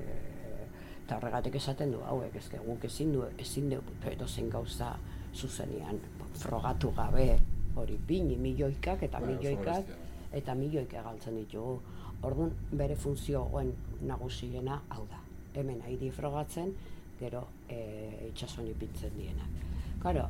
eta 1.03 1.17
horregatik 1.17 1.57
esaten 1.59 1.91
du 1.91 1.99
hauek, 2.07 2.35
ezke 2.39 2.59
guk 2.63 2.85
ezin 2.87 3.11
du, 3.13 3.25
ezin 3.37 3.69
du 3.69 3.81
edozein 4.11 4.49
gauza 4.49 4.93
zuzenean 5.33 5.99
frogatu 6.39 6.91
gabe 6.95 7.39
hori 7.75 7.97
pini 8.07 8.37
milioikak 8.37 9.03
eta 9.03 9.17
oso 9.17 9.27
milioikak 9.27 9.91
eta 10.33 10.55
milioika 10.55 11.03
galtzen 11.03 11.37
ditugu. 11.41 11.81
Orduan 12.23 12.53
bere 12.71 12.95
funtzioen 12.95 13.73
nagusiena 14.07 14.79
hau 14.89 15.03
da. 15.09 15.19
Hemen 15.59 15.81
airi 15.85 16.09
frogatzen, 16.11 16.71
gero 17.19 17.43
e, 17.67 18.29
itxasuan 18.29 18.69
ipintzen 18.71 19.11
dienak. 19.17 19.59
Karo, 20.01 20.29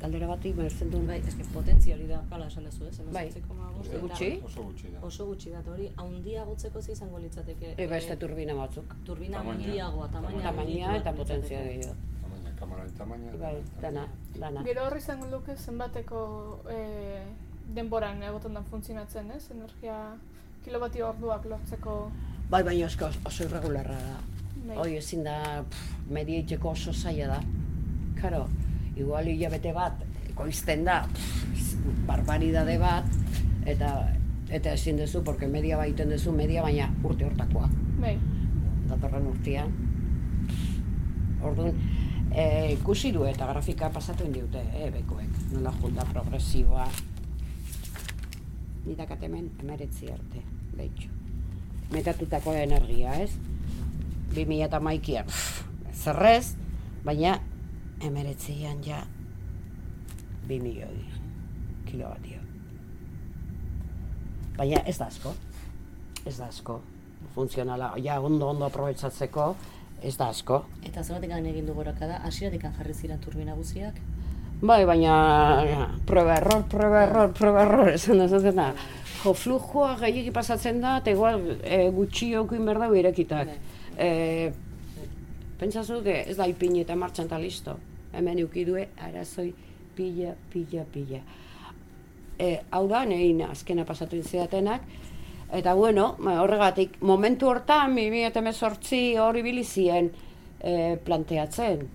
galdera 0.00 0.26
bati 0.28 0.52
merzen 0.56 0.90
duen 0.90 1.06
Bai, 1.08 1.18
eske 1.26 1.44
potentzia 1.52 1.94
hori 1.96 2.06
da, 2.08 2.20
kala 2.30 2.48
esan 2.50 2.66
dezu, 2.68 2.88
ez? 2.88 2.98
Bai. 3.12 3.26
Bai. 3.34 4.00
Gutxi? 4.02 4.30
Oso 4.44 4.64
gutxi 4.68 4.90
da. 4.92 5.04
Oso 5.08 5.26
gutxi 5.30 5.54
da, 5.54 5.62
hori 5.74 5.88
haundiagotzeko 5.96 6.82
ze 6.82 6.92
izango 6.92 7.20
litzateke. 7.22 7.74
E, 7.76 7.86
beste 7.86 8.16
turbina 8.16 8.56
batzuk. 8.58 8.96
turbina 9.04 9.40
handiagoa, 9.40 10.08
tamaina 10.12 10.42
Tamaina 10.50 10.96
eta 10.98 11.12
potentzia 11.12 11.62
gehiago. 11.62 11.94
Tamaina, 12.22 12.54
kamararen 12.58 12.92
tamaina. 12.98 13.32
Bai, 13.40 13.56
dana, 13.80 14.06
dana. 14.36 14.66
Gero 14.68 14.86
horri 14.86 15.02
izango 15.04 15.30
luke 15.32 15.56
zenbateko 15.56 16.20
e, 16.70 16.78
denboran 17.74 18.22
egoten 18.22 18.54
da 18.54 18.62
funtzionatzen, 18.70 19.30
ez? 19.36 19.50
Energia 19.56 19.98
kilobatio 20.64 21.08
orduak 21.08 21.44
lortzeko 21.44 21.98
Bai, 22.50 22.62
baina 22.62 22.86
oso, 22.86 23.08
oso 23.24 23.44
irregularra 23.44 23.96
da. 23.96 24.16
Bai. 24.66 24.76
Hoi 24.78 24.96
ezin 24.98 25.24
da, 25.24 25.38
pff, 25.68 26.10
media 26.12 26.44
itxeko 26.44 26.70
oso 26.70 26.92
zaila 26.92 27.26
da. 27.34 27.40
Karo, 28.20 28.44
igual 28.96 29.28
hilabete 29.28 29.72
bat, 29.72 30.02
ekoizten 30.30 30.84
da, 30.84 31.02
pff, 31.06 31.74
barbaridade 32.08 32.76
bat, 32.78 33.08
eta 33.66 33.94
eta 34.54 34.74
ezin 34.76 34.98
duzu, 35.00 35.24
porque 35.24 35.48
media 35.48 35.76
baiten 35.76 36.10
duzu, 36.12 36.32
media 36.32 36.62
baina 36.62 36.90
urte 37.02 37.24
hortakoa. 37.26 37.68
Bai. 38.00 38.18
datorren 38.88 39.26
urtean. 39.26 39.70
Orduan, 41.44 41.78
e, 42.30 42.72
ikusi 42.74 43.12
du 43.12 43.24
eta 43.28 43.48
grafika 43.48 43.88
pasatu 43.92 44.26
indiute, 44.28 44.60
e, 44.76 44.90
bekoek, 44.92 45.38
nola 45.54 45.72
junda 45.80 46.04
progresiboa. 46.10 46.86
Ni 48.84 48.94
dakat 48.98 49.24
hemen 49.24 49.48
emeretzi 49.62 50.10
arte, 50.12 50.44
behitxu. 50.76 51.08
Metatutako 51.92 52.52
energia, 52.58 53.16
ez? 53.22 53.32
2000 54.34 54.68
eta 54.68 54.80
maikian, 54.80 55.28
zerrez, 55.94 56.54
baina 57.04 57.38
emeretzian 58.04 58.82
ja 58.84 59.02
2 60.48 60.60
milioi 60.62 61.04
kilobatio. 61.88 62.40
Baina 64.56 64.82
ez 64.86 64.98
da 64.98 65.08
asko, 65.10 65.34
ez 66.26 66.36
da 66.38 66.46
asko. 66.46 66.80
Funtzionala, 67.34 67.94
ja 67.98 68.20
ondo 68.20 68.48
ondo 68.52 68.66
aprobetsatzeko, 68.68 69.54
ez 70.02 70.16
da 70.16 70.28
asko. 70.30 70.60
Eta 70.84 71.02
zergatik 71.02 71.32
egin 71.38 71.66
du 71.66 71.74
gorakada, 71.74 72.20
hasieratik 72.28 72.66
jarri 72.76 72.94
ziren 72.94 73.18
turbina 73.20 73.54
guziak? 73.54 73.98
Bai, 74.62 74.84
baina 74.86 75.14
prueba 76.06 76.36
error, 76.36 76.62
prueba 76.70 77.02
error, 77.04 77.32
prueba 77.32 77.64
error, 77.64 77.88
esan 77.92 78.20
da, 78.22 78.28
esaten 78.30 78.60
da. 78.60 78.68
Jo, 79.22 79.32
flujua 79.34 79.94
gehiagi 80.00 80.30
pasatzen 80.36 80.80
da, 80.84 80.98
eta 81.00 81.10
igual 81.10 81.40
e, 81.64 81.88
gutxiagokin 81.96 82.68
behar 82.68 82.84
dago 82.84 83.00
irekitak. 83.00 83.50
E, 83.96 84.52
pentsazu, 85.58 86.02
que 86.04 86.20
ez 86.28 86.36
da 86.38 86.46
ipini 86.50 86.84
eta 86.84 86.96
martxan 86.96 87.26
eta 87.30 87.40
listo. 87.40 87.76
Hemen 88.14 88.38
eukidue 88.44 88.88
arazoi 89.02 89.52
pila, 89.96 90.34
pila, 90.52 90.84
pila. 90.92 91.20
E, 92.38 92.60
hau 92.70 92.86
da, 92.90 93.04
nein 93.06 93.42
azkena 93.46 93.84
pasatu 93.86 94.20
zidatenak, 94.22 94.86
eta 95.54 95.74
bueno, 95.78 96.14
horregatik, 96.42 96.98
momentu 97.00 97.48
hortan, 97.50 97.94
2018 97.94 99.20
hori 99.22 99.44
bilizien 99.46 100.10
e, 100.60 100.96
planteatzen, 101.04 101.86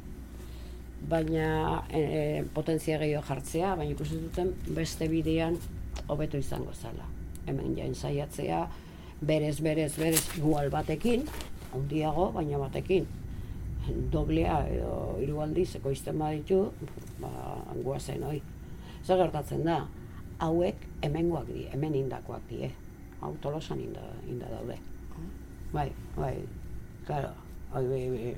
baina 1.10 1.84
e, 1.92 2.44
potentzia 2.54 3.00
gehiago 3.02 3.26
jartzea, 3.28 3.76
baina 3.76 3.96
ikusi 3.96 4.20
duten 4.20 4.54
beste 4.76 5.08
bidean 5.12 5.58
hobeto 6.08 6.40
izango 6.40 6.74
zala. 6.74 7.08
Hemen 7.48 7.76
jain 7.76 7.96
saiatzea, 7.96 8.66
berez, 9.22 9.60
berez, 9.62 9.94
berez, 9.98 10.24
igual 10.38 10.70
batekin, 10.72 11.26
handiago, 11.74 12.32
baina 12.36 12.60
batekin. 12.62 13.08
Doblea 14.12 14.60
edo 14.72 15.18
hiru 15.22 15.42
aldiz 15.44 15.74
ekoizten 15.80 16.20
baditu, 16.20 16.62
ba, 17.22 17.30
guazen 17.84 18.24
hoi. 18.24 18.40
Zer 19.04 19.20
gertatzen 19.22 19.64
da, 19.68 19.82
hauek 20.44 20.86
hemengoak 21.06 21.50
di, 21.52 21.66
hemen 21.74 21.96
indakoak 21.96 22.46
die. 22.50 22.72
Hau 23.20 23.34
tolosan 23.44 23.82
inda, 23.84 24.04
inda 24.28 24.50
daude. 24.52 24.78
Bai, 25.74 25.90
bai, 26.16 26.36
claro, 27.08 27.34
hoi, 27.74 27.86
bai, 27.88 28.04
bai, 28.14 28.36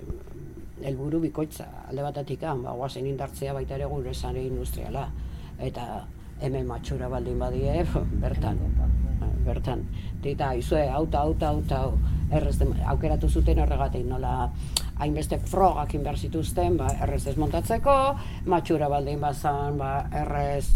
helburu 0.81 1.19
bikoitza 1.21 1.67
alde 1.87 2.03
batetik 2.03 2.41
ba, 2.41 2.73
guazen 2.73 3.05
indartzea 3.07 3.53
baita 3.53 3.75
ere 3.77 3.85
gure 3.85 4.13
sare 4.13 4.43
industriala. 4.43 5.07
Eta 5.59 6.05
hemen 6.41 6.65
matxura 6.67 7.09
baldin 7.09 7.39
badie, 7.39 7.85
bertan, 8.23 8.59
bertan. 9.45 9.85
Eta 10.23 10.53
izue, 10.57 10.87
auta, 10.89 11.21
auta, 11.21 11.49
auta, 11.49 11.83
errez 12.31 12.57
aukeratu 12.87 13.29
zuten 13.29 13.59
horregatik 13.59 14.05
nola 14.07 14.49
hainbeste 15.01 15.39
frogak 15.49 15.95
inber 15.97 16.17
zituzten, 16.17 16.77
ba, 16.77 16.91
errez 17.01 17.23
desmontatzeko, 17.25 17.95
matxura 18.53 18.89
baldin 18.91 19.21
bazan, 19.21 19.79
ba, 19.81 19.93
errez, 20.21 20.67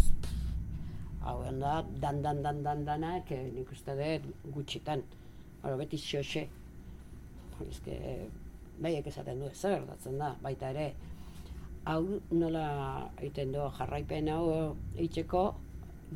hau 1.26 1.42
da, 1.60 1.82
dan, 2.02 2.22
dan, 2.22 2.42
dan, 2.42 2.62
dan, 2.62 2.84
danak, 2.86 3.30
eh, 3.30 3.50
nik 3.54 3.70
uste 3.72 3.94
dut 3.98 4.26
gutxitan. 4.54 5.02
Hora, 5.62 5.76
beti 5.78 5.98
xoxe. 5.98 6.46
Eske, 7.66 7.98
behiek 8.82 9.06
esaten 9.08 9.40
du, 9.40 9.50
zer 9.54 9.78
gertatzen 9.80 10.18
da, 10.20 10.34
baita 10.42 10.70
ere, 10.74 10.90
hau 11.86 12.02
nola 12.34 12.66
egiten 13.20 13.54
du 13.54 13.62
jarraipen 13.78 14.28
hau 14.34 14.74
eitzeko 14.98 15.46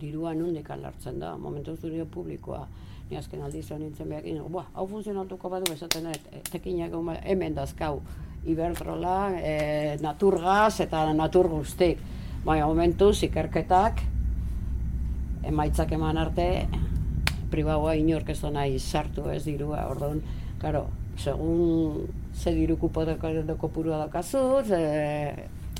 dirua 0.00 0.34
nundik 0.34 0.70
alartzen 0.70 1.18
da, 1.22 1.36
momentu 1.38 1.76
zurio 1.76 2.06
publikoa. 2.06 2.66
Ni 3.10 3.18
azken 3.18 3.42
aldiz 3.42 3.64
hon 3.74 3.80
nintzen 3.82 4.06
behar 4.06 4.26
buah, 4.46 4.68
hau 4.78 4.84
funtzionatuko 4.86 5.48
badu 5.50 5.72
esaten 5.74 6.04
dut, 6.06 6.26
e, 6.30 6.42
tekinak 6.46 6.92
hemen 7.24 7.54
dazkau, 7.54 8.00
Iberdrola, 8.46 9.32
e, 9.36 9.96
naturgaz 10.00 10.80
eta 10.80 11.02
natur 11.12 11.48
guztik. 11.48 11.98
Baina 12.44 12.68
momentuz 12.70 13.22
ikerketak 13.26 14.00
emaitzak 15.44 15.92
eman 15.92 16.16
arte 16.22 16.46
pribaua 17.50 17.96
inork 17.98 18.30
ez 18.30 18.42
nahi 18.44 18.78
sartu 18.78 19.26
ez 19.28 19.42
dirua, 19.44 19.88
orduan, 19.90 20.22
karo, 20.62 20.86
segun 21.18 22.06
ze 22.32 22.54
diru 22.54 22.78
kupo 22.78 23.04
doko 23.04 23.68
purua 23.68 23.98
dakazu, 24.06 24.62
ze, 24.64 25.34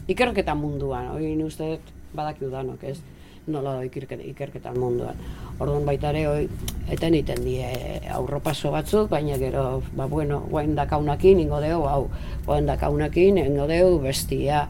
ikerketa 0.09 0.55
munduan, 0.55 1.15
hori 1.15 1.33
uste 1.45 1.77
dut 1.77 1.95
badakiu 2.13 2.51
danok, 2.51 2.83
ez? 2.83 2.99
nola 3.47 3.77
da 3.79 3.85
ikerketa, 3.85 4.73
munduan. 4.77 5.17
Orduan 5.61 5.85
baita 5.85 6.09
ere, 6.15 6.23
hoi, 6.25 6.45
eten 6.89 7.15
iten 7.19 7.43
die 7.45 7.67
aurropaso 8.17 8.71
batzuk, 8.73 9.11
baina 9.13 9.37
gero, 9.37 9.83
ba, 9.93 10.07
bueno, 10.09 10.41
guain 10.49 10.73
dakaunakin 10.79 11.43
ingo 11.43 11.61
deu, 11.61 11.83
hau, 11.85 12.07
guain 12.47 12.67
dakaunakin 12.71 13.43
ingo 13.43 13.67
deu 13.69 13.99
bestia. 14.01 14.65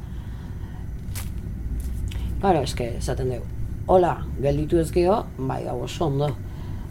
Claro, 2.40 2.64
eske, 2.66 2.96
esaten 2.98 3.30
dugu, 3.36 3.46
hola, 3.86 4.16
gelditu 4.42 4.82
ez 4.82 4.90
geho, 4.90 5.22
bai, 5.38 5.62
hau 5.70 5.78
oso 5.86 6.08
ondo, 6.10 6.32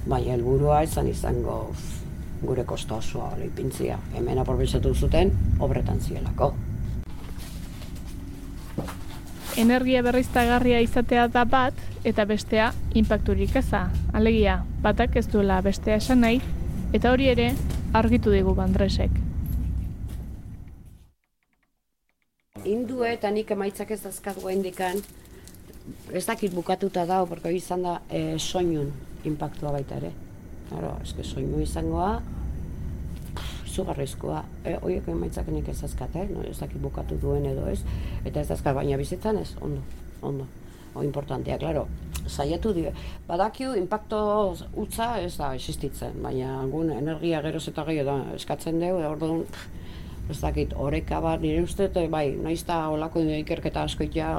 baina 0.07 0.37
helburua 0.37 0.83
izan 0.87 1.11
izango 1.11 1.59
gure 2.39 2.63
kosto 2.63 3.01
osoa 3.03 3.33
hori 3.33 3.49
ipintzia. 3.51 3.99
Hemen 4.15 4.39
aprobetsatu 4.39 4.93
zuten, 4.95 5.35
obretan 5.59 5.99
zielako. 5.99 6.53
Energia 9.59 9.99
berriztagarria 9.99 10.77
izatea 10.79 11.25
da 11.27 11.41
bat, 11.43 11.75
eta 12.07 12.23
bestea 12.23 12.69
inpakturik 12.95 13.57
eza. 13.59 13.89
Alegia, 14.15 14.61
batak 14.79 15.17
ez 15.19 15.25
duela 15.27 15.57
bestea 15.59 15.97
esan 15.99 16.23
nahi, 16.23 16.37
eta 16.95 17.11
hori 17.11 17.27
ere 17.27 17.49
argitu 17.91 18.31
digu 18.31 18.53
Bandresek. 18.55 19.11
Indue 22.63 23.11
eta 23.17 23.33
nik 23.35 23.51
emaitzak 23.51 23.91
ez 23.91 23.99
dazkat 24.05 24.39
indikan, 24.53 25.03
ez 26.13 26.23
dakit 26.23 26.55
bukatuta 26.55 27.03
dao, 27.05 27.27
porque 27.27 27.51
izan 27.51 27.83
da 27.83 27.99
e, 28.07 28.39
soinun 28.39 28.93
impactua 29.27 29.75
baita 29.75 29.99
ere. 29.99 30.13
Claro, 30.69 30.95
eske 31.03 31.27
soinu 31.27 31.59
izangoa, 31.59 32.21
zugarrizkoa. 33.79 34.43
E, 34.65 34.77
Oiek 34.85 35.07
emaitzak 35.11 35.49
nik 35.53 35.69
ez 35.71 35.79
dazkat, 35.81 36.15
eh? 36.19 36.27
no, 36.33 36.43
ez 36.47 36.57
dakit 36.59 36.81
bukatu 36.81 37.17
duen 37.21 37.47
edo 37.49 37.67
ez. 37.71 37.81
Eta 38.25 38.43
ez 38.43 38.49
dazkat, 38.51 38.75
baina 38.77 38.99
bizitzan 38.99 39.39
ez, 39.41 39.51
ondo, 39.61 39.83
ondo. 40.21 40.47
O 40.97 41.03
importantea, 41.05 41.59
claro, 41.61 41.83
saiatu 42.25 42.71
dio. 42.73 42.91
Badakiu, 43.27 43.75
impacto 43.77 44.19
utza 44.81 45.11
ez 45.21 45.35
da 45.37 45.51
existitzen, 45.55 46.17
baina 46.23 46.55
gun 46.71 46.89
energia 46.95 47.43
geroz 47.45 47.67
eta 47.69 47.85
gehiago 47.85 48.15
da 48.17 48.39
eskatzen 48.39 48.81
dugu, 48.81 49.03
orduan, 49.05 49.43
ez 50.29 50.39
dakit, 50.41 50.73
oreka 50.77 51.21
bat, 51.21 51.41
nire 51.45 51.61
uste, 51.65 51.89
bai, 52.09 52.25
naiz 52.41 52.63
da 52.65 52.81
olako 52.89 53.21
ikerketa 53.37 53.85
askoitea, 53.85 54.33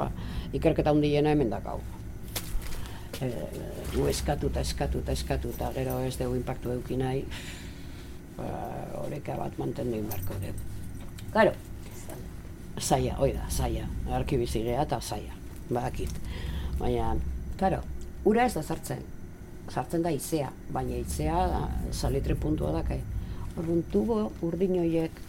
ikerketa 0.59 0.91
hundiena 0.91 1.31
hemen 1.31 1.55
dakau. 1.55 1.79
E, 3.21 3.31
gu 3.95 4.07
eskatuta, 4.11 4.59
eskatuta, 4.59 5.15
eskatuta, 5.15 5.71
gero 5.75 5.99
ez 6.03 6.17
dugu 6.19 6.35
impactu 6.35 6.75
eduki 6.75 6.99
nahi, 6.99 7.25
ba, 8.41 9.03
oreka 9.05 9.37
bat 9.39 9.57
mantendu 9.61 9.97
inbarko 10.01 10.37
dugu. 10.41 10.67
Claro, 11.31 11.53
zaila, 12.79 13.15
hoi 13.21 13.31
da, 13.33 13.47
zaila, 13.49 13.87
arkibizigea 14.17 14.83
eta 14.83 14.99
zaila, 15.01 15.33
badakit. 15.69 16.13
Baina, 16.79 17.15
claro, 17.57 17.81
ura 18.25 18.45
ez 18.45 18.53
da 18.57 18.63
sartzen, 18.63 19.03
sartzen 19.69 20.03
da 20.03 20.11
izea, 20.11 20.51
baina 20.73 20.97
izea 20.97 21.45
da, 21.47 21.61
salitre 21.91 22.35
puntua 22.35 22.73
dakai. 22.75 22.99
Orduan 23.57 23.83
tubo 23.91 24.17
urdin 24.47 24.77
horiek, 24.79 25.21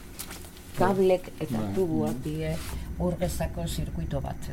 kablek 0.79 1.29
eta 1.38 1.59
Bai. 1.59 1.70
tubuak 1.77 2.18
die 2.25 2.55
urgezako 3.03 3.66
zirkuito 3.68 4.20
bat. 4.25 4.51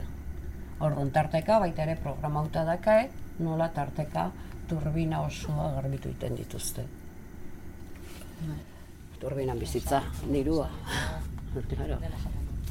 Orduan 0.79 1.11
tarteka 1.11 1.59
baita 1.59 1.83
ere 1.85 1.95
programauta 2.01 2.65
dakae, 2.67 3.09
nola 3.39 3.69
tarteka 3.75 4.29
turbina 4.69 5.21
osoa 5.25 5.71
garbitu 5.75 6.09
iten 6.09 6.35
dituzte. 6.37 6.85
Turbinan 9.19 9.59
bizitza, 9.59 10.01
dirua. 10.31 10.69
claro. 11.69 11.97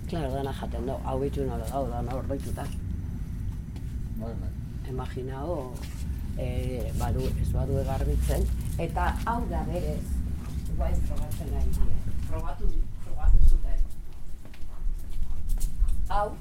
Claro, 0.08 0.30
dana 0.32 0.52
jaten 0.52 0.86
du, 0.88 0.94
hau 1.04 1.18
bitu 1.20 1.44
nola 1.44 1.66
dau, 1.68 1.82
dana 1.90 2.14
ordoituta. 2.16 2.64
Bai, 4.16 4.32
bai. 4.40 4.48
Imaginao, 4.88 5.74
e, 6.38 6.46
badu, 6.98 7.26
ez 7.42 7.50
badu 7.52 7.74
garbitzen, 7.84 8.46
eta 8.80 9.10
hau 9.26 9.42
da 9.50 9.60
berez, 9.68 10.00
guain 10.78 10.96
frogatzen 11.10 11.52
ari 11.60 11.74
die. 11.76 11.98
Frogatu, 12.30 12.70
frogatu 13.04 13.38
zuten. 13.50 13.84
Hau, 16.08 16.32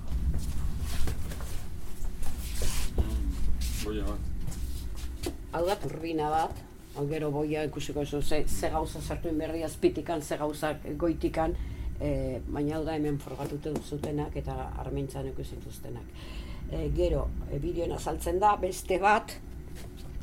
Boia 3.83 4.03
bat. 4.07 5.33
hau 5.53 5.65
da 5.67 5.75
turbina 5.83 6.29
bat, 6.31 6.63
gero 7.05 7.31
boia 7.31 7.63
ikusiko 7.67 8.05
zu 8.05 8.21
ze, 8.21 8.43
ze 8.47 8.69
gauza 8.69 9.01
sartu 9.01 9.29
berri 9.37 9.63
azpitikan, 9.63 10.21
ze 10.21 10.37
gauza 10.37 10.73
goitikan, 10.97 11.55
e, 11.99 12.39
baina 12.47 12.81
da 12.83 12.95
hemen 12.95 13.19
forgatute 13.19 13.73
zutenak 13.85 14.35
eta 14.35 14.55
armentzan 14.77 15.27
ikusi 15.27 15.55
dituztenak. 15.55 16.03
E, 16.71 16.89
gero, 16.95 17.27
e, 17.51 17.59
bideoan 17.59 17.95
azaltzen 17.97 18.39
da, 18.39 18.55
beste 18.61 18.99
bat, 18.99 19.33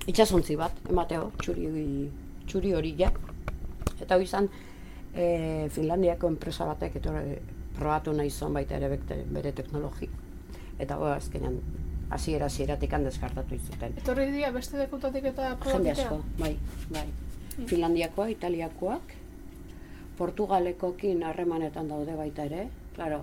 itxasontzi 0.07 0.57
bat, 0.57 0.83
emateo, 0.91 1.31
txuri, 1.41 2.11
txuri 2.47 2.75
hori 2.75 2.95
ja. 2.99 3.11
Eta 4.01 4.17
hori 4.17 4.29
izan, 4.29 4.49
e, 5.15 5.69
Finlandiako 5.73 6.29
enpresa 6.35 6.67
batek, 6.69 7.01
eta 7.01 7.15
probatu 7.79 8.13
nahi 8.13 8.31
zon 8.31 8.55
baita 8.55 8.77
ere 8.77 8.99
bere 9.31 9.53
teknologi. 9.53 10.11
Eta 10.79 10.99
hori 10.99 11.15
azkenean, 11.17 11.61
hasiera 12.11 12.47
hasieratik 12.47 12.90
deskartatu 13.05 13.55
izuten. 13.55 13.93
Etorri 13.99 14.31
dira 14.31 14.51
beste 14.51 14.77
dekutatik 14.79 15.25
eta 15.25 15.57
Jende 15.64 15.90
asko, 15.90 16.21
bai, 16.38 16.57
bai. 16.90 17.07
Finlandiakoa, 17.67 18.29
Italiakoak, 18.29 19.03
Portugalekokin 20.19 21.23
harremanetan 21.27 21.88
daude 21.88 22.14
baita 22.17 22.45
ere, 22.47 22.69
claro, 22.97 23.23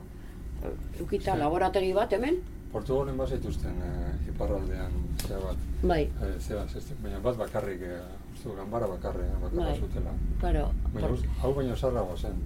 ukita 1.02 1.36
laborategi 1.39 1.94
bat 1.94 2.12
hemen, 2.13 2.41
Portugalen 2.72 3.17
bazituzten 3.20 3.80
eh, 3.84 4.30
iparraldean 4.32 4.91
zea 5.28 5.38
bat. 5.44 5.58
bai, 5.84 6.04
Eh, 6.24 6.36
zea, 6.39 6.62
zeste, 6.72 6.96
baina 7.04 7.20
bat 7.20 7.36
bakarrik, 7.38 7.82
eh, 7.84 7.98
uste 8.34 8.48
dut, 8.48 8.56
ganbara 8.58 8.88
bakarrik, 8.88 9.28
bakarra 9.41 9.65
Bai. 9.72 9.80
zutela. 9.80 10.12
claro, 10.39 10.70
Baina 10.94 11.10
hau 11.44 11.54
baino 11.54 11.76
zarragoa 11.76 12.15
zen. 12.17 12.38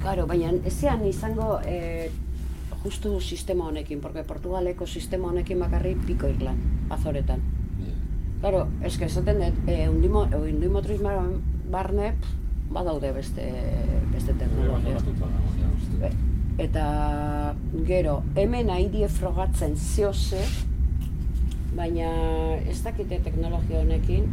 claro, 0.00 0.26
baina 0.26 0.52
ezean 0.64 1.04
izango 1.06 1.60
eh, 1.66 2.10
justu 2.84 3.20
sistema 3.20 3.66
honekin, 3.66 4.00
porque 4.00 4.22
Portugaleko 4.24 4.86
sistema 4.86 5.28
honekin 5.28 5.58
bakarrik 5.58 5.98
piko 6.06 6.28
irlan, 6.28 6.56
azoretan. 6.90 7.40
Claro, 8.40 8.66
eske 8.84 9.06
esaten 9.06 9.38
dut, 9.40 9.68
eh, 9.68 9.88
undimo, 9.88 10.24
eh, 10.26 10.36
undimotrismoaren 10.36 11.38
barne, 11.72 12.12
pff, 12.20 12.34
badaude 12.72 13.12
beste, 13.12 13.46
beste 14.12 14.34
teknologia. 14.34 14.98
Be- 16.00 16.12
Eta 16.58 17.54
gero, 17.86 18.22
hemen 18.36 18.68
haidie 18.70 19.08
frogatzen 19.08 19.72
zeose, 19.76 20.38
baina 21.74 22.10
ez 22.70 22.76
dakite 22.84 23.18
teknologia 23.24 23.80
honekin. 23.80 24.28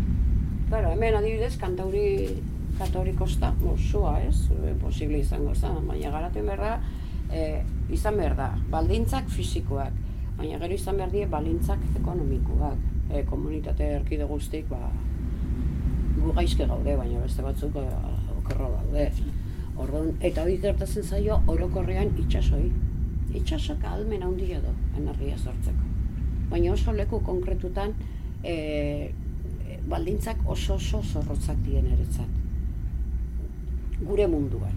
Claro, 0.69 0.91
hemen 0.93 1.15
adibidez, 1.17 1.55
kantauri, 1.57 2.41
kantauri 2.77 3.13
kosta, 3.17 3.53
mozua, 3.63 4.19
ez? 4.27 4.35
E, 4.51 4.75
posible 4.83 5.19
izango 5.19 5.55
zen, 5.55 5.79
baina 5.87 6.11
garatzen 6.13 6.45
behar 6.45 6.59
da, 6.59 6.75
e, 7.33 7.63
izan 7.91 8.17
behar 8.17 8.35
da, 8.37 8.49
baldintzak 8.71 9.29
fisikoak, 9.29 9.95
baina 10.37 10.59
gero 10.63 10.75
izan 10.77 10.99
behar 10.99 11.11
die 11.13 11.27
baldintzak 11.29 11.83
ekonomikoak. 11.99 12.89
E, 13.11 13.23
komunitate 13.27 13.89
erkide 13.97 14.23
guztik, 14.23 14.69
ba, 14.71 14.87
gu 16.15 16.33
gaizke 16.37 16.67
gaude, 16.67 16.95
baina 16.95 17.19
beste 17.23 17.43
batzuk 17.43 17.75
e, 17.81 17.87
okerro 18.37 18.69
daude. 18.77 19.09
Orduan, 19.81 20.13
eta 20.21 20.45
hori 20.45 20.57
gertatzen 20.63 21.03
zaio 21.03 21.41
orokorrean 21.51 22.13
itxasoi. 22.23 22.69
Itxasok 23.39 23.83
ahalmen 23.87 24.23
handia 24.27 24.59
du 24.63 24.71
energia 24.99 25.37
sortzeko. 25.37 25.89
Baina 26.51 26.73
oso 26.73 26.91
leku 26.95 27.21
konkretutan 27.27 27.93
e, 28.43 29.11
baldintzak 29.87 30.43
oso 30.45 30.75
oso 30.75 31.01
zorrotzak 31.01 31.59
dien 31.65 31.87
eretzat. 31.87 32.27
Gure 34.01 34.27
munduan. 34.27 34.75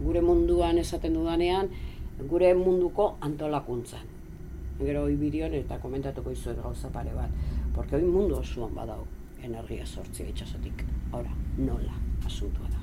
Gure 0.00 0.22
munduan 0.24 0.78
esaten 0.80 1.14
dudanean, 1.14 1.68
gure 2.28 2.54
munduko 2.54 3.16
antolakuntzan. 3.20 4.06
Gero 4.80 5.04
hoi 5.04 5.16
bideon 5.16 5.54
eta 5.54 5.78
komentatuko 5.78 6.32
izuet 6.32 6.60
gauza 6.62 6.88
pare 6.88 7.12
bat. 7.14 7.30
Porque 7.74 7.96
hori 7.96 8.06
mundu 8.06 8.36
osoan 8.36 8.74
badau 8.74 9.04
energia 9.42 9.86
sortzia 9.86 10.28
itxasotik. 10.28 10.84
Ora, 11.12 11.30
nola 11.58 11.94
asuntua 12.26 12.68
da. 12.70 12.78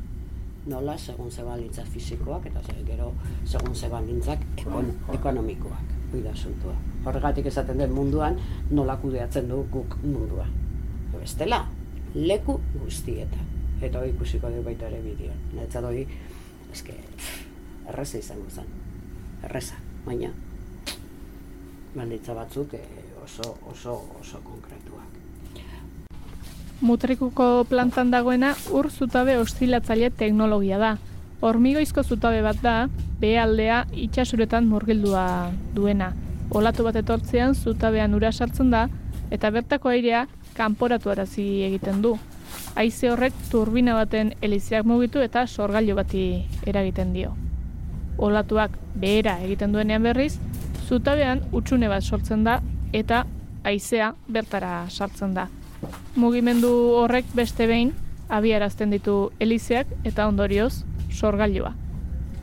Nola, 0.67 0.97
segun 0.97 1.31
ze 1.31 1.43
fizikoak, 1.83 2.45
eta 2.45 2.61
ze, 2.61 2.73
gero, 2.85 3.13
segun 3.45 3.75
ze 3.75 3.89
balintzak 3.89 4.39
ekon, 4.57 4.91
ekonomikoak. 5.13 5.95
Hoi 6.11 6.21
da 6.23 6.31
asuntua. 6.31 6.73
Horregatik 7.05 7.45
esaten 7.45 7.77
den 7.77 7.91
munduan, 7.91 8.37
nola 8.71 8.97
kudeatzen 8.97 9.47
du 9.47 9.65
guk 9.71 9.97
mundua. 10.03 10.45
Bestela, 11.13 11.65
leku 12.15 12.59
guztietan. 12.81 13.45
Eta 13.81 13.99
hori 13.99 14.09
ikusiko 14.09 14.49
dugu 14.49 14.63
baita 14.63 14.87
ere 14.87 15.01
bideoan. 15.01 15.39
Netzat 15.55 15.83
hori, 15.83 16.07
eske, 16.71 16.93
erreza 17.87 18.17
izango 18.17 18.49
zen. 18.49 18.86
Erreza, 19.43 19.75
baina 20.05 20.31
baldintza 21.97 22.33
batzuk 22.37 22.73
eh, 22.77 22.83
oso, 23.23 23.55
oso, 23.71 23.93
oso 24.21 24.41
konkretuak. 24.45 25.05
Mutrikuko 26.81 27.65
plantan 27.69 28.11
dagoena 28.13 28.53
ur 28.71 28.91
zutabe 28.91 29.37
ostilatzaile 29.41 30.11
teknologia 30.11 30.77
da. 30.77 30.97
Hormigoizko 31.41 32.03
zutabe 32.03 32.41
bat 32.45 32.61
da, 32.61 32.75
behaldea 33.21 33.83
itxasuretan 34.05 34.69
murgildua 34.69 35.25
duena. 35.73 36.11
Olatu 36.53 36.85
bat 36.85 36.95
etortzean 36.95 37.55
zutabean 37.55 38.13
ura 38.13 38.31
sartzen 38.31 38.71
da, 38.71 38.87
eta 39.31 39.51
bertako 39.51 39.89
airea 39.89 40.27
kanporatu 40.57 41.13
arazi 41.13 41.47
egiten 41.67 42.01
du. 42.05 42.15
Haize 42.77 43.09
horrek 43.11 43.33
turbina 43.51 43.97
baten 43.97 44.33
eliziak 44.41 44.85
mugitu 44.85 45.21
eta 45.21 45.47
sorgailu 45.47 45.97
bati 45.97 46.23
eragiten 46.65 47.13
dio. 47.13 47.35
Olatuak 48.17 48.71
behera 48.95 49.37
egiten 49.45 49.73
duenean 49.73 50.03
berriz, 50.03 50.37
zutabean 50.87 51.41
utxune 51.51 51.89
bat 51.91 52.03
sortzen 52.03 52.43
da 52.43 52.59
eta 52.93 53.25
haizea 53.63 54.13
bertara 54.27 54.87
sartzen 54.89 55.33
da. 55.35 55.47
Mugimendu 56.15 56.71
horrek 57.01 57.25
beste 57.35 57.67
behin 57.67 57.93
abiarazten 58.29 58.91
ditu 58.91 59.17
elizeak 59.39 59.91
eta 60.03 60.27
ondorioz 60.27 60.83
sorgailua. 61.11 61.73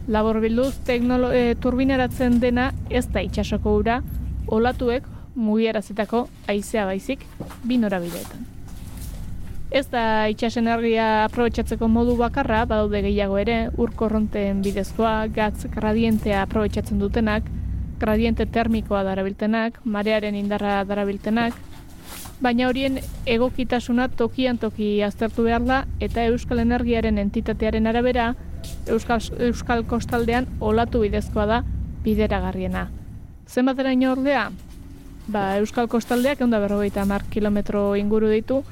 Labor 0.06 0.40
bilduz, 0.40 0.74
teknolo, 0.84 1.32
e, 1.32 1.54
turbinaratzen 1.56 2.40
dena 2.40 2.70
ez 2.90 3.06
da 3.12 3.24
itxasoko 3.24 3.78
ura, 3.80 4.02
olatuek 4.46 5.06
mugiarazitako 5.34 6.26
haizea 6.46 6.84
baizik 6.86 7.24
bi 7.64 7.80
norabideetan. 7.80 8.53
Ez 9.74 9.88
da 9.90 10.28
itxas 10.30 10.54
energia 10.60 11.04
aprobetsatzeko 11.24 11.88
modu 11.90 12.12
bakarra, 12.14 12.60
badaude 12.70 13.00
gehiago 13.02 13.40
ere, 13.42 13.56
ur 13.74 13.90
korronten 13.98 14.60
bidezkoa, 14.62 15.26
gatz 15.34 15.66
gradientea 15.72 16.44
aprobetsatzen 16.44 17.00
dutenak, 17.02 17.48
gradiente 17.98 18.46
termikoa 18.46 19.00
darabiltenak, 19.02 19.80
marearen 19.82 20.38
indarra 20.38 20.76
darabiltenak, 20.86 21.56
baina 22.38 22.68
horien 22.68 23.00
egokitasuna 23.26 24.06
tokian 24.20 24.60
toki 24.62 24.92
aztertu 25.02 25.48
behar 25.48 25.66
da 25.66 25.80
eta 25.98 26.22
Euskal 26.30 26.62
Energiaren 26.62 27.18
entitatearen 27.18 27.90
arabera 27.90 28.28
Euskal, 28.86 29.26
Euskal 29.48 29.82
Kostaldean 29.90 30.46
olatu 30.60 31.02
bidezkoa 31.02 31.48
da 31.50 31.60
bideragarriena. 32.06 32.86
Zenbateraino 33.50 34.14
ordea? 34.14 34.46
Ba, 35.26 35.44
Euskal 35.58 35.90
Kostaldeak 35.90 36.38
egun 36.38 36.54
da 36.54 36.62
berrogeita 36.62 37.02
mar 37.10 37.26
kilometro 37.34 37.88
inguru 37.98 38.30
ditu 38.30 38.62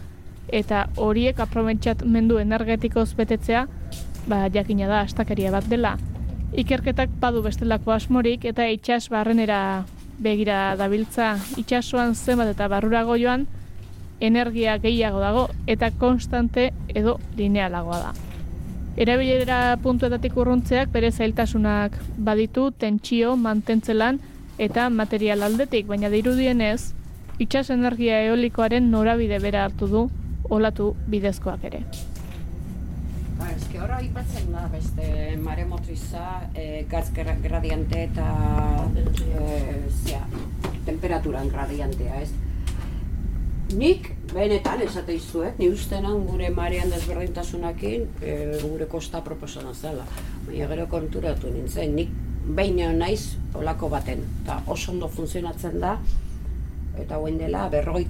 eta 0.49 0.87
horiek 0.97 1.39
aprobetxatmendu 1.41 2.39
energetikoz 2.43 3.13
betetzea 3.19 3.67
ba, 4.27 4.49
jakina 4.53 4.89
da 4.89 5.01
astakeria 5.07 5.53
bat 5.53 5.69
dela. 5.69 5.97
Ikerketak 6.53 7.11
badu 7.21 7.43
bestelako 7.43 7.93
asmorik 7.95 8.45
eta 8.45 8.67
itxas 8.69 9.09
barrenera 9.09 9.85
begira 10.23 10.77
dabiltza 10.77 11.37
itxasuan 11.57 12.15
zenbat 12.15 12.53
eta 12.53 12.69
barrurago 12.69 13.17
joan 13.17 13.47
energia 14.21 14.77
gehiago 14.79 15.21
dago 15.21 15.49
eta 15.67 15.91
konstante 15.91 16.71
edo 16.89 17.19
linealagoa 17.37 17.99
da. 18.03 18.13
Erabilera 18.97 19.79
puntuetatik 19.83 20.37
urruntzeak 20.37 20.91
bere 20.93 21.11
zailtasunak 21.11 21.97
baditu 22.19 22.71
tentsio 22.71 23.37
mantentzelan 23.37 24.21
eta 24.59 24.91
material 24.91 25.43
aldetik, 25.43 25.87
baina 25.89 26.11
dirudienez, 26.13 26.93
itxas 27.41 27.71
energia 27.73 28.21
eolikoaren 28.29 28.91
norabide 28.93 29.39
bera 29.41 29.65
hartu 29.65 29.89
du 29.89 30.03
olatu 30.53 30.93
bidezkoak 31.09 31.65
ere. 31.71 31.83
Ba, 33.38 33.49
eske 33.57 33.81
ora 33.81 33.97
aipatzen 34.03 34.53
da 34.53 34.67
beste 34.71 35.07
maremotriza, 35.43 36.25
e, 36.55 36.85
gaz 36.91 37.09
gra- 37.17 37.38
gradiente 37.43 38.05
eta 38.05 38.27
e, 39.33 40.21
temperaturan 40.87 41.49
gradientea, 41.49 42.21
ez? 42.23 42.31
Nik, 43.73 44.11
benetan, 44.35 44.83
esate 44.85 45.15
izuet, 45.17 45.57
ni 45.59 45.71
ustenan 45.73 46.27
gure 46.29 46.51
marean 46.53 46.91
desberdintasunakin 46.93 48.05
e, 48.21 48.35
gure 48.61 48.87
kosta 48.91 49.23
proposana 49.25 49.73
zela. 49.73 50.05
Baina 50.47 50.69
gero 50.75 50.87
konturatu 50.93 51.51
nintzen, 51.51 51.97
nik 51.97 52.12
behin 52.59 52.83
naiz 52.99 53.38
olako 53.55 53.88
baten, 53.88 54.21
eta 54.43 54.61
oso 54.67 54.93
ondo 54.93 55.09
funtzionatzen 55.09 55.79
da, 55.81 55.97
eta 57.01 57.17
hoen 57.23 57.38
dela 57.41 57.69
berroi 57.73 58.05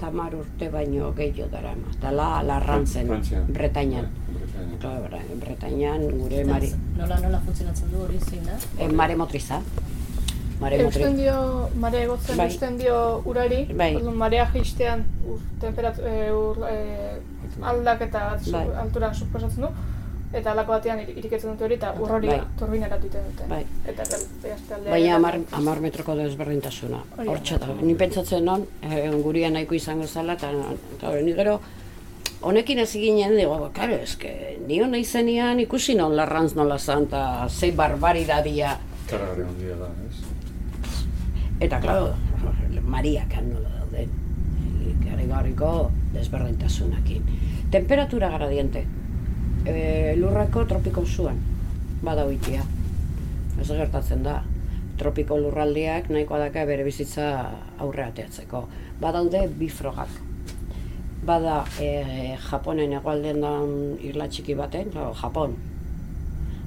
tamar 0.00 0.34
urte 0.34 0.68
baino 0.72 1.12
gehiago 1.16 1.50
dara 1.52 1.74
ma. 1.76 1.92
Eta 1.98 2.10
la, 2.10 2.28
larrantzen. 2.42 3.06
Bretainan. 3.08 3.46
Bretainan. 3.52 4.06
Claro, 4.80 5.04
Bre- 5.10 5.36
Bretainan 5.44 6.00
gure 6.18 6.44
mari, 6.48 6.72
Nola, 6.96 7.18
nola 7.20 7.40
funtzionatzen 7.44 7.90
du 7.92 7.98
hori 8.06 8.18
zein 8.18 8.44
da? 8.46 8.56
eh, 8.78 8.88
mare 8.88 9.16
motriza. 9.16 9.60
Mare 10.60 10.76
Eusten 10.76 11.02
motriza. 11.02 11.22
dio, 11.22 11.68
mare 11.80 12.02
egotzen 12.04 12.36
Bai. 12.36 12.46
eusten 12.46 12.76
dio 12.78 12.96
urari, 13.24 13.60
Bai. 13.76 13.94
orduan 13.96 14.16
marea 14.16 14.44
jaistean 14.52 15.04
ur, 15.26 15.38
temperatu, 15.60 16.02
e, 16.04 16.32
ur, 16.32 16.58
e, 16.68 17.20
aldaketa 17.62 18.18
bat 18.30 18.42
su, 18.44 18.52
Bai. 18.52 18.66
alturan 18.82 19.14
suposatzen 19.14 19.62
du, 19.64 19.68
eta 20.32 20.52
alako 20.52 20.72
batean 20.72 21.00
ir- 21.00 21.16
iriketzen 21.18 21.50
dute 21.52 21.64
hori, 21.64 21.74
eta 21.74 21.92
ur 21.98 22.12
hori 22.12 22.28
Bai. 22.28 22.40
turbinaratu 22.58 23.06
egiten 23.06 23.24
dute. 23.30 23.46
Bai. 23.48 23.64
Eta 23.86 24.02
bel, 24.10 24.20
beste 24.42 24.74
aldea. 24.74 24.90
Baina 24.92 25.16
amar, 25.16 25.38
amar 25.52 25.80
metroko 25.80 26.14
desberdintasuna. 26.16 27.02
Hori. 27.18 27.28
Hortxe 27.28 27.58
da. 27.58 27.66
Ni 27.82 27.94
pentsatzen 27.94 28.44
non, 28.44 28.66
eh, 28.82 29.10
guria 29.22 29.50
nahiko 29.50 29.74
izango 29.74 30.06
zela, 30.06 30.34
eta 30.34 30.50
claro, 31.00 31.20
ni 31.22 31.32
gero 31.34 31.60
honekin 32.42 32.78
ez 32.78 32.92
ginen, 32.92 33.36
digo, 33.36 33.70
karo, 33.74 33.94
eske, 33.94 34.58
ni 34.66 34.80
hona 34.80 34.96
izenian 34.96 35.60
ikusi 35.60 35.94
non 35.94 36.14
larrantz 36.16 36.54
nola 36.54 36.78
zan, 36.78 37.04
eta 37.04 37.48
zei 37.48 37.72
barbaridadia. 37.72 38.78
Kargare 39.10 39.44
handia 39.44 39.76
da, 39.76 39.88
ez? 40.08 40.22
Eta, 41.60 41.80
claro, 41.80 42.14
mariak 42.86 43.34
nola 43.42 43.68
dauden. 43.80 44.08
Gari 45.04 45.26
garriko 45.26 45.90
desberdintasunakin. 46.14 47.22
Temperatura 47.70 48.30
gradiente. 48.30 48.86
E, 49.66 50.14
lurrako 50.16 50.64
tropiko 50.64 51.04
zuan, 51.04 51.36
bada 52.00 52.24
oitia. 52.24 52.62
Ez 53.60 53.68
gertatzen 53.68 54.24
da. 54.24 54.40
Tropiko 55.00 55.36
lurraldeak 55.40 56.08
nahikoa 56.12 56.38
daka 56.46 56.64
bere 56.68 56.84
bizitza 56.84 57.26
aurre 57.80 58.06
ateatzeko. 58.06 58.64
Badaude 59.00 59.46
bi 59.60 59.68
frogak. 59.68 60.12
Bada 61.28 61.60
e, 61.80 62.36
Japonen 62.40 62.96
egualdean 62.96 63.40
daun 63.44 63.74
irla 64.00 64.28
txiki 64.28 64.56
baten, 64.56 64.88
claro, 64.92 65.12
Japon. 65.20 65.56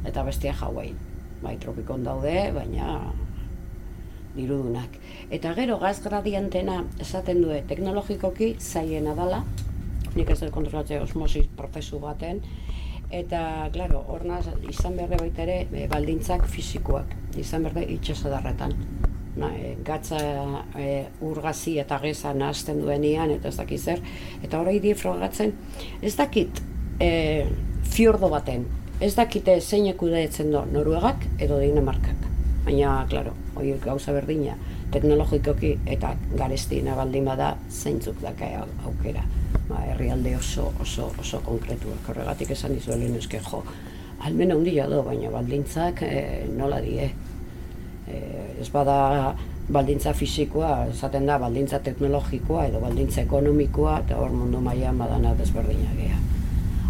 Eta 0.06 0.24
bestia 0.26 0.54
Hawaii. 0.54 0.94
Bai, 1.44 1.58
tropikon 1.62 2.06
daude, 2.06 2.52
baina 2.56 3.00
dirudunak. 4.36 4.98
Eta 5.34 5.54
gero 5.58 5.80
gaz 5.82 5.98
gradientena 6.06 6.84
esaten 7.02 7.42
du 7.42 7.54
teknologikoki 7.70 8.54
zaiena 8.60 9.14
dala, 9.18 9.44
nik 10.14 10.30
ez 10.30 10.40
dut 10.42 10.54
kontrolatzea 10.54 11.02
osmosis 11.04 11.50
prozesu 11.58 12.00
baten, 12.02 12.42
eta, 13.14 13.70
claro, 13.74 14.04
hor 14.10 14.26
naz, 14.26 14.48
izan 14.70 14.98
behar 14.98 15.20
baita 15.20 15.44
ere 15.46 15.58
e, 15.72 15.88
baldintzak 15.92 16.48
fisikoak, 16.50 17.14
izan 17.38 17.68
behar 17.68 17.90
itxasadarretan. 17.94 18.74
Na, 19.38 19.50
e, 19.58 19.76
gatza 19.86 20.20
e, 20.78 21.06
urgazi 21.26 21.78
eta 21.82 22.00
geza 22.02 22.34
nahazten 22.38 22.82
duenean, 22.82 23.34
eta 23.34 23.50
ez 23.50 23.58
dakit 23.58 23.82
zer, 23.82 24.02
eta 24.44 24.62
hori 24.62 24.80
di 24.82 24.94
frogatzen, 24.98 25.54
ez 26.02 26.16
dakit 26.18 26.62
e, 27.02 27.12
fiordo 27.94 28.30
baten, 28.34 28.66
ez 29.04 29.14
dakite 29.18 29.60
zein 29.62 29.88
ekudeetzen 29.92 30.52
do 30.54 30.66
Noruegak 30.72 31.26
edo 31.42 31.60
Dinamarkak. 31.62 32.30
Baina, 32.66 33.02
claro, 33.10 33.34
hori 33.58 33.74
gauza 33.84 34.14
berdina, 34.16 34.56
teknologikoki 34.94 35.76
eta 35.98 36.14
garestina 36.38 36.96
baldin 36.96 37.26
bada 37.26 37.56
zeintzuk 37.70 38.22
daka 38.22 38.50
au- 38.62 38.70
aukera. 38.90 39.26
Ba, 39.70 39.80
herrialde 39.88 40.36
oso, 40.36 40.74
oso, 40.82 41.12
oso 41.20 41.40
konkretuak. 41.46 42.10
Horregatik 42.10 42.52
esan 42.52 42.76
dizu 42.76 42.98
lehen 42.98 43.16
eske 43.16 43.40
jo, 43.40 43.64
almen 44.20 44.52
handia 44.52 44.88
do, 44.92 45.02
baina 45.04 45.32
baldintzak 45.32 46.04
e, 46.04 46.20
nola 46.58 46.82
die. 46.84 47.10
E, 48.08 48.20
ez 48.60 48.70
bada 48.74 49.34
baldintza 49.72 50.12
fisikoa, 50.14 50.88
esaten 50.92 51.26
da 51.26 51.38
baldintza 51.40 51.80
teknologikoa 51.80 52.66
edo 52.68 52.82
baldintza 52.84 53.22
ekonomikoa, 53.24 54.00
eta 54.04 54.20
hor 54.20 54.36
mundu 54.36 54.60
mailan 54.60 55.00
badana 55.00 55.34
desberdina 55.40 55.96
gea. 55.96 56.20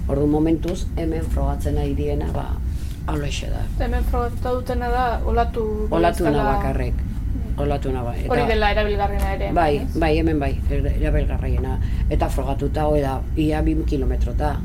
Ordu 0.09 0.25
momentuz, 0.27 0.87
hemen 0.97 1.23
frogatzen 1.31 1.77
ari 1.77 1.93
diena, 1.95 2.27
ba, 2.33 2.47
haulexe 3.07 3.51
da. 3.53 3.61
Hemen 3.85 4.03
frogatuta 4.09 4.51
dutena 4.57 4.89
da 4.91 5.05
olatu 5.25 5.87
Olatuna 5.91 6.31
bidezkala- 6.33 7.12
olatu 7.57 7.91
na 7.91 8.01
bai. 8.03 8.25
Hori 8.29 8.45
dela 8.47 8.71
erabilgarriena 8.71 9.33
ere. 9.35 9.51
Bai, 9.53 9.77
ez? 9.77 9.97
bai, 9.99 10.17
hemen 10.17 10.39
bai, 10.39 10.53
er- 10.71 10.87
erabilgarraiena. 11.01 11.79
Eta 12.09 12.29
frogatuta, 12.29 12.87
hoi 12.87 13.01
da, 13.01 13.21
ia 13.37 13.61
bi 13.61 13.75
kilometrota, 13.85 14.59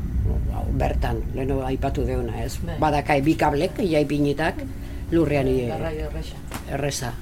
bertan, 0.73 1.21
leheno 1.35 1.61
aipatu 1.65 2.05
deuna, 2.05 2.43
ez? 2.43 2.57
Bai. 2.65 2.77
Badakai 2.79 3.21
bi 3.21 3.35
kablek, 3.35 3.79
ia 3.79 3.99
ipinitak, 3.99 4.55
lurrean 5.11 5.47
i- 5.47 5.67
Garraio 5.67 6.05
erresa. 6.09 6.35
erreza. 6.71 7.13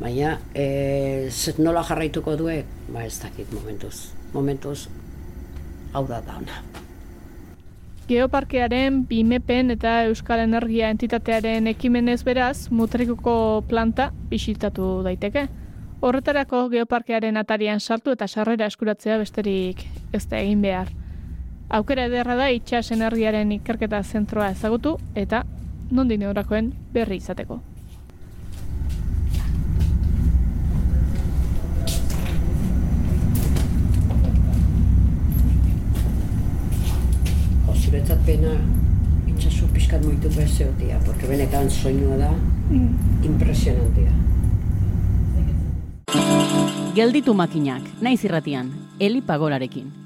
Baina, 0.00 0.38
e, 0.54 1.28
zet 1.30 1.58
nola 1.58 1.82
jarraituko 1.82 2.36
due, 2.36 2.64
ba 2.92 3.04
ez 3.06 3.18
dakit 3.22 3.52
momentuz. 3.52 4.10
Momentuz, 4.34 4.88
hau 5.94 6.06
da 6.06 6.20
dauna. 6.20 6.60
Geoparkearen, 8.06 9.00
BIMEPen 9.08 9.72
eta 9.74 10.04
Euskal 10.06 10.38
Energia 10.44 10.92
entitatearen 10.94 11.66
ekimenez 11.66 12.20
beraz, 12.22 12.68
mutrikuko 12.70 13.64
planta 13.66 14.12
bisitatu 14.30 15.00
daiteke. 15.02 15.48
Horretarako 16.06 16.68
geoparkearen 16.70 17.36
atarian 17.40 17.82
sartu 17.82 18.14
eta 18.14 18.28
sarrera 18.28 18.70
eskuratzea 18.70 19.18
besterik 19.18 19.82
ez 20.14 20.22
da 20.30 20.38
egin 20.38 20.62
behar. 20.62 20.92
Aukera 21.68 22.06
ederra 22.06 22.36
da 22.38 22.50
itxas 22.54 22.92
energiaren 22.94 23.50
ikerketa 23.58 24.04
zentroa 24.04 24.52
ezagutu 24.54 25.00
eta 25.16 25.42
nondin 25.90 26.22
eurakoen 26.22 26.70
berri 26.94 27.18
izateko. 27.18 27.58
Zuretzat 37.86 38.18
pena 38.26 38.50
itxasu 39.30 39.68
pixkat 39.74 40.02
moitu 40.02 40.30
bezeotia, 40.34 40.98
porque 41.06 41.28
benetan 41.30 41.70
soinua 41.70 42.16
da, 42.18 42.30
impresionantea. 43.22 44.10
Gelditu 46.96 47.34
makinak, 47.34 47.86
naiz 48.00 48.24
irratian, 48.24 48.72
Eli 48.98 49.20
Pagorarekin. 49.22 50.05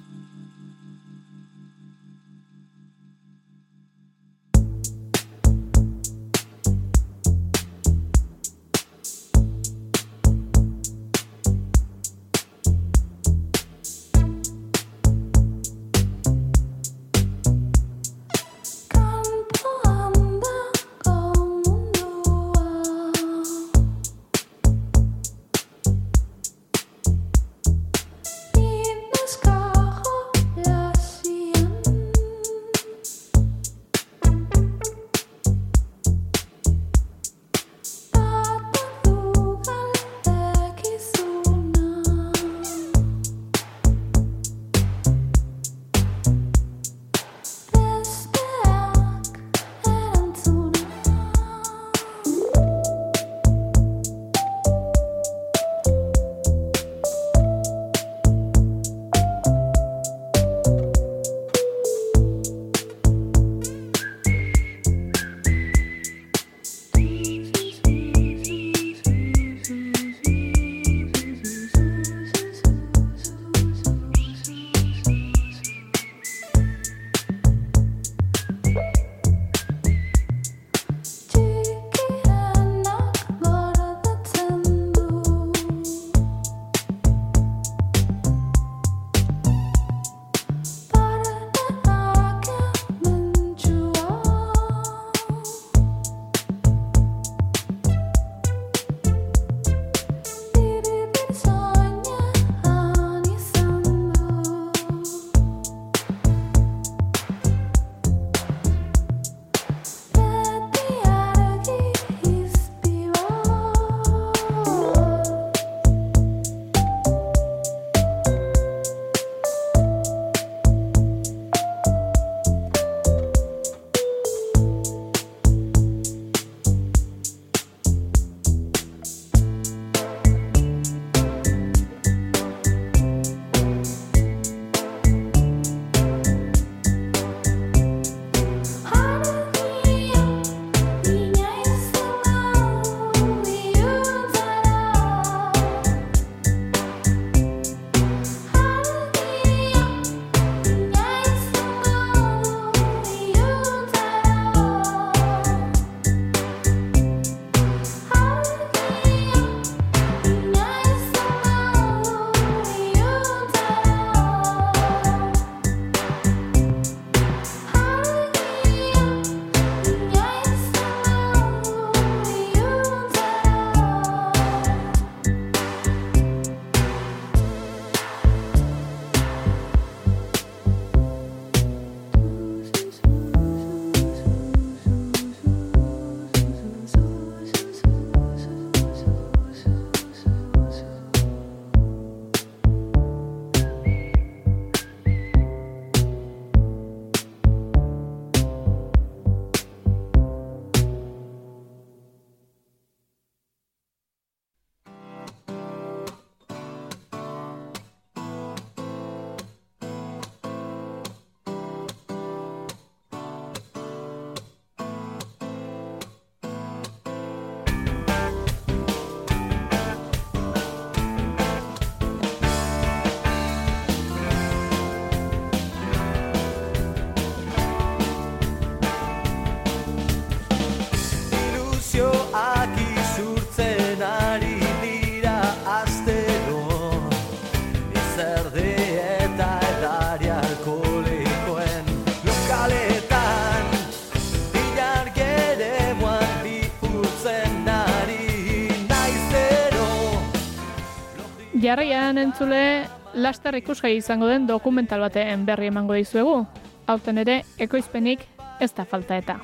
Laster 253.22 253.54
ikusgai 253.56 253.96
izango 253.96 254.26
den 254.26 254.46
dokumental 254.46 255.00
baten 255.00 255.44
berri 255.46 255.68
emango 255.70 255.94
dizuegu. 255.94 256.44
Aurten 256.90 257.18
ere, 257.22 257.42
ekoizpenik 257.58 258.24
ez 258.60 258.72
da 258.74 258.84
falta 258.84 259.16
eta. 259.16 259.38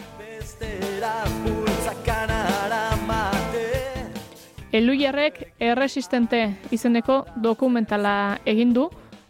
Eluiarrek 4.73 5.41
erresistente 5.61 6.41
izeneko 6.75 7.25
dokumentala 7.43 8.39
egin 8.45 8.75
du, 8.75 8.89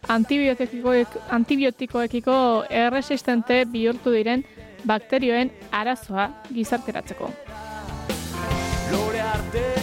antibiotikoek, 0.08 1.18
antibiotikoekiko 1.30 2.36
erresistente 2.70 3.64
bihurtu 3.70 4.14
diren 4.14 4.44
bakterioen 4.86 5.52
arazoa 5.70 6.30
gizarteratzeko. 6.54 7.30
Lore 8.92 9.20
artean 9.20 9.75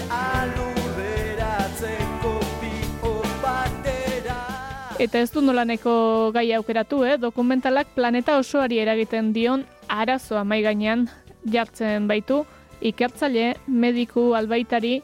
Eta 5.04 5.20
ez 5.20 5.34
du 5.36 5.42
nolaneko 5.44 6.32
gai 6.32 6.46
aukeratu, 6.56 7.02
eh? 7.04 7.18
dokumentalak 7.20 7.90
planeta 7.92 8.38
osoari 8.40 8.78
eragiten 8.80 9.34
dion 9.36 9.66
arazoa 9.92 10.46
mai 10.48 10.62
gainean 10.64 11.10
jartzen 11.44 12.08
baitu, 12.08 12.38
ikertzaile, 12.80 13.58
mediku, 13.68 14.30
albaitari 14.32 15.02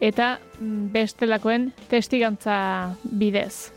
eta 0.00 0.38
mm, 0.56 0.88
bestelakoen 0.96 1.68
testigantza 1.92 2.56
bidez. 3.04 3.68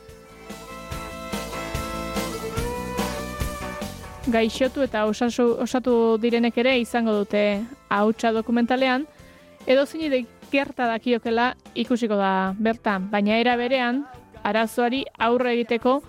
Gaixotu 4.32 4.88
eta 4.88 5.03
osasu, 5.11 5.51
osatu 5.67 6.15
direnek 6.23 6.63
ere 6.63 6.80
izango 6.80 7.19
dute 7.19 7.65
hautsa 7.91 8.32
dokumentalean, 8.32 9.09
edo 9.67 9.84
zini 9.86 10.23
gerta 10.51 10.88
dakiokela 10.88 11.51
ikusiko 11.76 12.15
da 12.15 12.53
bertan, 12.55 13.11
baina 13.11 13.43
era 13.43 13.59
berean, 13.59 14.05
arazoari 14.50 15.02
aurre 15.28 15.54
egiteko 15.58 16.00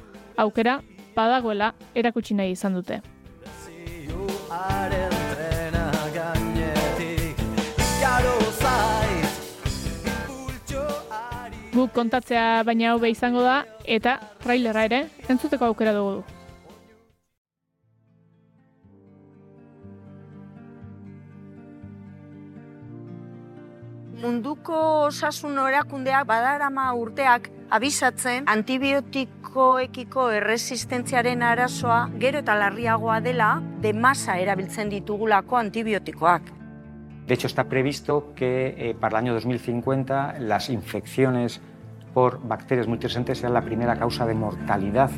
aukera 0.45 0.80
badagoela 1.16 1.72
erakutsi 1.95 2.37
nahi 2.37 2.53
izan 2.57 2.76
dute. 2.76 3.01
Guk 11.76 11.93
kontatzea 11.93 12.62
baina 12.64 12.93
hau 12.93 13.01
be 13.01 13.11
izango 13.12 13.43
da, 13.45 13.59
eta 13.84 14.16
trailera 14.45 14.87
ere 14.89 15.03
entzuteko 15.28 15.72
aukera 15.72 15.93
dugu. 15.97 16.36
Munduko 24.26 24.76
osasun 25.06 25.54
erakundeak 25.68 26.24
badarama 26.26 26.84
urteak 26.98 27.44
abisatzen 27.76 28.48
antibiotikoekiko 28.50 30.24
erresistentziaren 30.34 31.44
arazoa 31.46 31.98
gero 32.24 32.40
eta 32.42 32.56
larriagoa 32.58 33.20
dela 33.22 33.50
de 33.84 33.92
masa 33.92 34.34
erabiltzen 34.42 34.90
ditugulako 34.90 35.60
antibiotikoak. 35.60 36.50
De 37.28 37.34
hecho, 37.34 37.46
está 37.46 37.68
previsto 37.68 38.32
que 38.34 38.74
eh, 38.76 38.96
para 38.98 39.18
el 39.18 39.26
año 39.26 39.34
2050 39.34 40.40
las 40.40 40.70
infecciones 40.70 41.60
por 42.12 42.40
bacterias 42.48 42.88
multiresistentes 42.88 43.38
sean 43.38 43.54
la 43.54 43.62
primera 43.62 43.94
causa 43.94 44.26
de 44.26 44.34
mortalidad. 44.34 45.10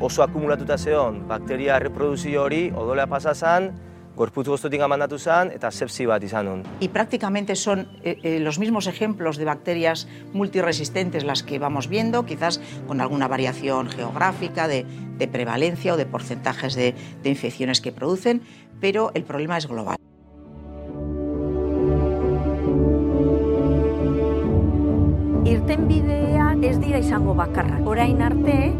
Oso 0.00 0.22
akumulatuta 0.22 0.78
zeon 0.78 1.26
bakteria 1.28 1.78
reproduzio 1.78 2.44
hori 2.44 2.70
odolea 2.74 3.08
pasa 3.08 3.34
zan, 3.34 3.74
gorputz 4.16 4.48
goztutik 4.48 4.80
mandatu 4.88 5.18
zan 5.18 5.50
eta 5.52 5.70
sepsi 5.70 6.06
bat 6.08 6.24
izan 6.24 6.48
nun. 6.48 6.62
Y 6.80 6.88
prácticamente 6.88 7.54
son 7.54 7.86
eh, 8.02 8.16
eh, 8.22 8.40
los 8.40 8.58
mismos 8.58 8.86
ejemplos 8.86 9.36
de 9.36 9.44
bacterias 9.44 10.08
multiresistentes 10.32 11.24
las 11.24 11.42
que 11.42 11.58
vamos 11.58 11.88
viendo, 11.88 12.24
quizás 12.24 12.60
con 12.86 13.00
alguna 13.00 13.28
variación 13.28 13.88
geográfica 13.88 14.68
de, 14.68 14.86
de 15.18 15.28
prevalencia 15.28 15.94
o 15.94 15.96
de 15.96 16.06
porcentajes 16.06 16.74
de, 16.74 16.94
de 17.22 17.28
infecciones 17.28 17.80
que 17.80 17.92
producen, 17.92 18.42
pero 18.80 19.12
el 19.14 19.24
problema 19.24 19.58
es 19.58 19.66
global. 19.66 19.96
Irtenbidea 25.44 26.56
ez 26.62 26.80
dira 26.80 26.98
izango 26.98 27.34
bakarra. 27.34 27.78
Orain 27.84 28.20
arte, 28.22 28.74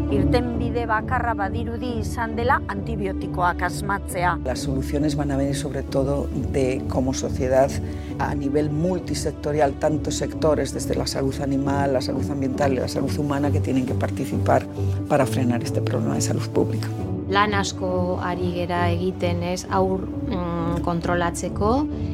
irtenbide 0.67 0.85
bakarra 0.85 1.33
badirudi 1.33 1.99
izan 2.01 2.35
dela 2.35 2.61
antibiotikoak 2.67 3.61
asmatzea. 3.63 4.39
Las 4.43 4.59
soluciones 4.59 5.15
van 5.15 5.31
a 5.31 5.37
venir 5.37 5.55
sobre 5.55 5.83
todo 5.83 6.27
de 6.51 6.81
como 6.89 7.13
sociedad 7.13 7.71
a 8.19 8.35
nivel 8.35 8.69
multisectorial, 8.69 9.73
tantos 9.79 10.15
sectores, 10.15 10.73
desde 10.73 10.95
la 10.95 11.07
salud 11.07 11.39
animal, 11.41 11.93
la 11.93 12.01
salud 12.01 12.29
ambiental 12.29 12.73
y 12.73 12.77
la 12.77 12.87
salud 12.87 13.17
humana, 13.17 13.51
que 13.51 13.61
tienen 13.61 13.85
que 13.85 13.93
participar 13.93 14.65
para 15.07 15.25
frenar 15.25 15.63
este 15.63 15.81
problema 15.81 16.15
de 16.15 16.21
salud 16.21 16.47
pública. 16.49 16.87
lan 17.29 17.53
asko 17.53 18.19
ari 18.23 18.53
gera 18.55 18.89
egiten 18.89 19.41
ez 19.43 19.65
aur 19.69 20.05
mm, 20.07 20.79
kontrolatzeko 20.85 21.71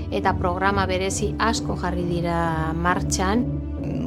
eta 0.10 0.34
programa 0.40 0.88
berezi 0.90 1.36
asko 1.38 1.76
jarri 1.78 2.08
dira 2.10 2.74
martxan. 2.74 3.46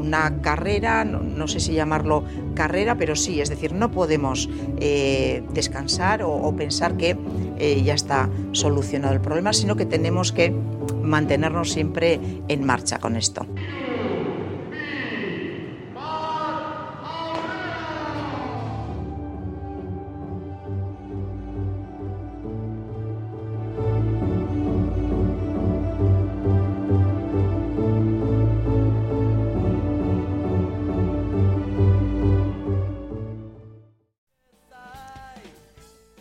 Una 0.06 0.40
carrera, 0.40 1.04
no, 1.04 1.48
sé 1.48 1.58
si 1.58 1.72
llamarlo 1.72 2.24
carrera, 2.54 2.96
pero 2.96 3.16
sí, 3.16 3.40
es 3.40 3.48
decir, 3.48 3.72
no 3.72 3.90
podemos 3.90 4.48
eh, 4.78 5.42
descansar 5.52 6.22
o, 6.22 6.30
o 6.32 6.54
pensar 6.54 6.96
que 6.96 7.16
eh, 7.58 7.82
ya 7.82 7.94
está 7.94 8.28
solucionado 8.52 9.14
el 9.14 9.20
problema, 9.20 9.52
sino 9.52 9.74
que 9.74 9.84
tenemos 9.84 10.30
que 10.30 10.54
mantenernos 11.02 11.72
siempre 11.72 12.20
en 12.48 12.64
marcha 12.64 12.98
con 12.98 13.16
esto. 13.16 13.46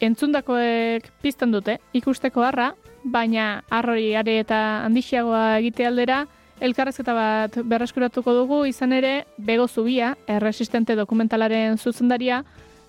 Entzundakoek 0.05 1.07
pizten 1.23 1.53
dute 1.53 1.79
ikusteko 1.97 2.43
harra, 2.45 2.73
baina 3.03 3.63
harrori 3.73 4.11
are 4.17 4.39
eta 4.41 4.59
handixiagoa 4.85 5.57
egite 5.61 5.87
aldera, 5.87 6.25
elkarrezketa 6.61 7.15
bat 7.15 7.57
berreskuratuko 7.63 8.33
dugu 8.33 8.59
izan 8.69 8.93
ere 8.93 9.25
Bego 9.37 9.67
Zubia, 9.67 10.15
erresistente 10.27 10.95
dokumentalaren 10.95 11.77
zuzendaria, 11.77 12.43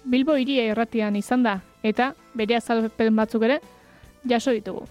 Bilbo 0.05 0.37
iria 0.39 0.69
irratian 0.71 1.17
izan 1.17 1.43
da, 1.43 1.57
eta 1.83 2.13
bere 2.35 2.59
azalpen 2.61 3.17
batzuk 3.17 3.43
ere 3.49 3.59
jaso 4.29 4.53
ditugu. 4.55 4.85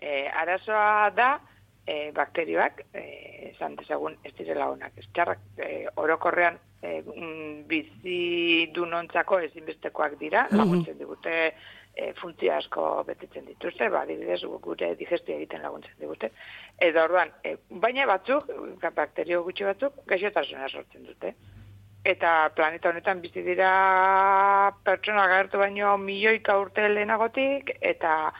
E, 0.00 0.28
arazoa 0.28 1.10
da, 1.16 1.30
e, 1.86 2.10
bakterioak, 2.16 2.84
e, 2.94 3.50
esan 3.50 3.76
dezagun, 3.76 4.16
ez 4.24 4.32
direla 4.38 4.70
honak. 4.70 4.96
Ez 4.96 5.06
txarrak, 5.12 5.42
e, 5.58 5.86
orokorrean, 5.96 6.58
e, 6.86 7.02
bizi 7.68 8.70
dunontzako 8.74 9.40
ezinbestekoak 9.48 10.14
dira, 10.20 10.46
Mhm. 10.50 10.56
laguntzen 10.60 10.98
digute, 10.98 11.34
e, 11.96 12.12
funtzio 12.20 12.52
asko 12.54 13.04
betetzen 13.08 13.46
dituzte, 13.46 13.88
ba, 13.88 14.02
adibidez, 14.02 14.42
gure 14.60 14.94
digestio 14.96 15.36
egiten 15.36 15.62
laguntzen 15.62 15.94
digute. 15.98 16.30
Edo 16.78 17.02
orduan, 17.04 17.30
e, 17.42 17.56
baina 17.70 18.06
batzuk, 18.06 18.50
bakterio 18.94 19.42
gutxi 19.42 19.64
batzuk, 19.64 20.02
gaixotasuna 20.06 20.68
sortzen 20.68 21.06
dute. 21.06 21.34
Eta 22.04 22.52
planeta 22.54 22.90
honetan 22.92 23.20
bizi 23.20 23.42
dira 23.42 23.70
pertsona 24.84 25.24
agertu 25.24 25.58
baino 25.58 25.96
milioika 25.98 26.58
urte 26.60 26.88
lehenagotik, 26.88 27.78
eta 27.80 28.32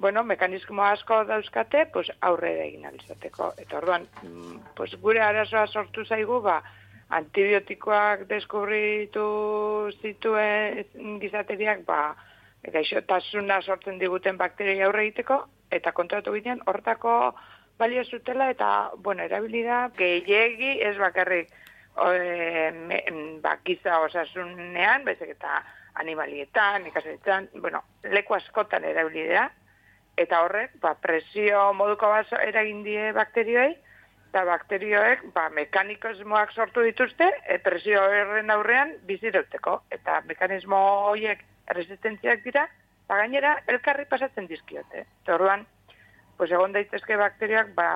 bueno, 0.00 0.22
mekanismo 0.24 0.82
asko 0.82 1.24
dauzkate, 1.28 1.86
pues 1.92 2.08
aurrera 2.22 2.64
egin 2.64 2.86
alizateko. 2.86 3.52
Eta 3.58 3.76
orduan, 3.82 4.06
mm, 4.22 4.56
pues 4.74 4.94
gure 5.02 5.20
arazoa 5.20 5.66
sortu 5.66 6.06
zaigu, 6.06 6.40
ba, 6.40 6.62
antibiotikoak 7.10 8.26
deskubritu 8.30 9.24
zituen 10.00 11.18
gizateriak, 11.22 11.82
ba, 11.86 12.14
gaixotasuna 12.74 13.60
sortzen 13.62 13.98
diguten 13.98 14.38
bakteria 14.38 14.86
aurre 14.86 15.06
egiteko, 15.08 15.40
eta 15.74 15.92
kontratu 15.96 16.34
ginen, 16.36 16.62
hortako 16.70 17.34
balio 17.80 18.04
zutela, 18.04 18.50
eta, 18.52 18.90
bueno, 18.96 19.24
erabilida, 19.24 19.88
gehiegi 19.96 20.76
ez 20.84 20.96
bakarrik, 21.00 21.50
e, 21.96 22.70
me, 22.86 23.02
ba, 23.42 23.56
giza 23.64 24.00
osasunean, 24.04 25.06
bezek 25.08 25.34
eta 25.36 25.62
animalietan, 26.00 26.86
ikasetan, 26.86 27.48
bueno, 27.56 27.82
leku 28.04 28.36
askotan 28.36 28.84
erabilidea, 28.84 29.48
eta 30.20 30.44
horrek, 30.44 30.76
ba, 30.82 30.94
presio 31.00 31.70
moduko 31.74 32.12
bat 32.12 32.30
eragin 32.44 32.84
die 32.84 33.10
bakterioei, 33.16 33.72
eta 34.30 34.44
bakterioek, 34.46 35.24
ba, 35.34 35.48
mekanikosmoak 35.50 36.52
sortu 36.54 36.84
dituzte, 36.86 37.26
e, 37.50 37.58
presio 37.58 37.98
horren 38.04 38.52
aurrean 38.54 38.92
bizirauteko, 39.08 39.80
eta 39.90 40.20
mekanismo 40.28 40.78
horiek 41.10 41.42
resistentziak 41.74 42.44
dira, 42.46 42.68
ba, 43.10 43.18
gainera, 43.18 43.56
elkarri 43.66 44.06
pasatzen 44.06 44.46
dizkiote. 44.46 45.02
Eta 45.24 45.34
orduan, 45.34 45.66
pues 46.38 46.52
egon 46.54 46.72
daitezke 46.72 47.18
bakterioak 47.18 47.74
ba, 47.74 47.88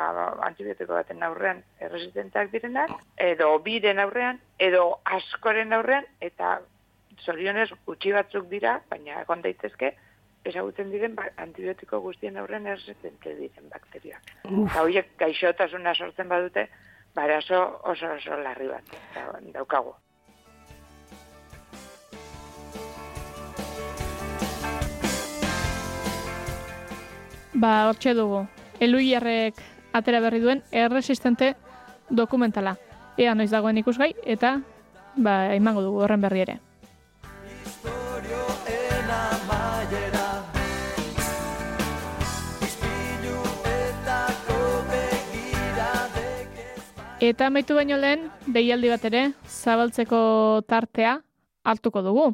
antibiotiko 0.48 0.98
baten 0.98 1.22
aurrean 1.22 1.62
erresistenteak 1.86 2.50
direnak, 2.52 2.90
edo 3.16 3.52
biren 3.62 4.02
aurrean, 4.02 4.42
edo 4.58 4.98
askoren 5.06 5.72
aurrean, 5.72 6.04
eta 6.20 6.58
zorionez 7.22 7.70
gutxi 7.86 8.10
batzuk 8.12 8.50
dira, 8.50 8.80
baina 8.90 9.22
egon 9.22 9.46
daitezke, 9.46 9.94
ezagutzen 10.44 10.90
diren 10.92 11.14
ba, 11.16 11.24
antibiotiko 11.36 12.00
guztien 12.04 12.36
aurrean 12.36 12.66
erresistente 12.66 13.34
diren 13.38 13.68
bakterioak. 13.72 14.32
Eta 14.44 14.82
horiek 14.82 15.12
gaixotasuna 15.18 15.94
sortzen 15.94 16.28
badute, 16.28 16.68
barazo 17.14 17.60
oso 17.84 18.12
oso 18.18 18.36
larri 18.42 18.68
bat 18.68 18.96
da- 19.14 19.40
daukagu. 19.58 19.94
Ba, 27.54 27.88
hortxe 27.88 28.14
dugu. 28.18 28.44
Eluiarrek 28.82 29.60
atera 29.94 30.20
berri 30.20 30.40
duen 30.42 30.62
erresistente 30.72 31.54
dokumentala. 32.10 32.76
Ea 33.16 33.34
noiz 33.38 33.50
dagoen 33.52 33.78
ikusgai 33.78 34.12
eta 34.26 34.56
ba, 35.16 35.54
emango 35.54 35.84
dugu 35.86 36.02
horren 36.02 36.24
berri 36.24 36.42
ere. 36.42 36.58
Eta 47.24 47.46
amaitu 47.48 47.72
baino 47.78 47.96
lehen, 47.96 48.26
deialdi 48.52 48.90
bat 48.92 49.04
ere, 49.08 49.20
zabaltzeko 49.48 50.18
tartea 50.68 51.14
hartuko 51.64 52.02
dugu. 52.04 52.26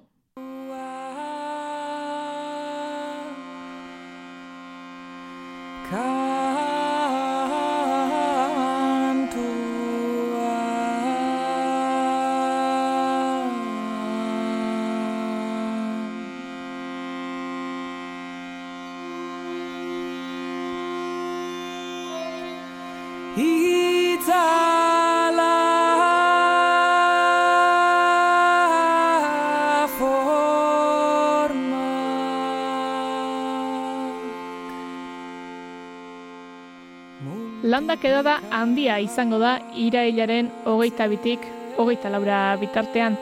Landa 37.81 37.97
kedada 37.97 38.35
handia 38.53 38.99
izango 39.01 39.39
da 39.41 39.55
irailaren 39.72 40.51
hogeita 40.68 41.07
bitik 41.09 41.47
hogeita 41.81 42.11
laura 42.12 42.41
bitartean. 42.61 43.16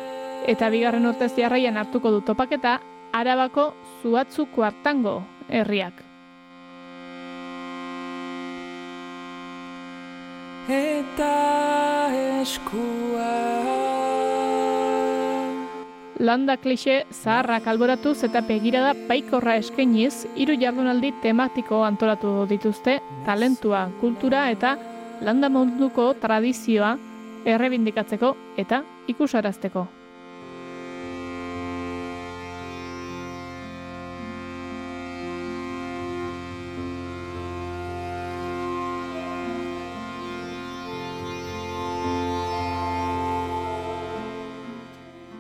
Eta 0.50 0.66
bigarren 0.74 1.06
urtez 1.06 1.30
jarraian 1.36 1.78
hartuko 1.78 2.11
du 2.11 2.24
topaketa 2.26 2.80
Arabako 3.14 3.68
zuatzu 4.02 4.48
kuartango 4.56 5.20
herriak. 5.46 6.07
Landa 16.18 16.56
klixe 16.58 17.04
zaharrak 17.14 17.68
alboratuz 17.70 18.16
eta 18.26 18.40
begirada 18.42 18.90
paikorra 19.06 19.54
eskainiz, 19.60 20.26
hiru 20.34 20.56
jardunaldi 20.58 21.12
tematiko 21.22 21.84
antolatu 21.86 22.32
dituzte, 22.50 22.96
talentua, 23.26 23.84
kultura 24.00 24.48
eta 24.50 24.74
landa 25.22 25.48
munduko 25.48 26.10
tradizioa 26.18 26.96
errebindikatzeko 27.46 28.34
eta 28.58 28.82
ikusarazteko. 29.14 29.86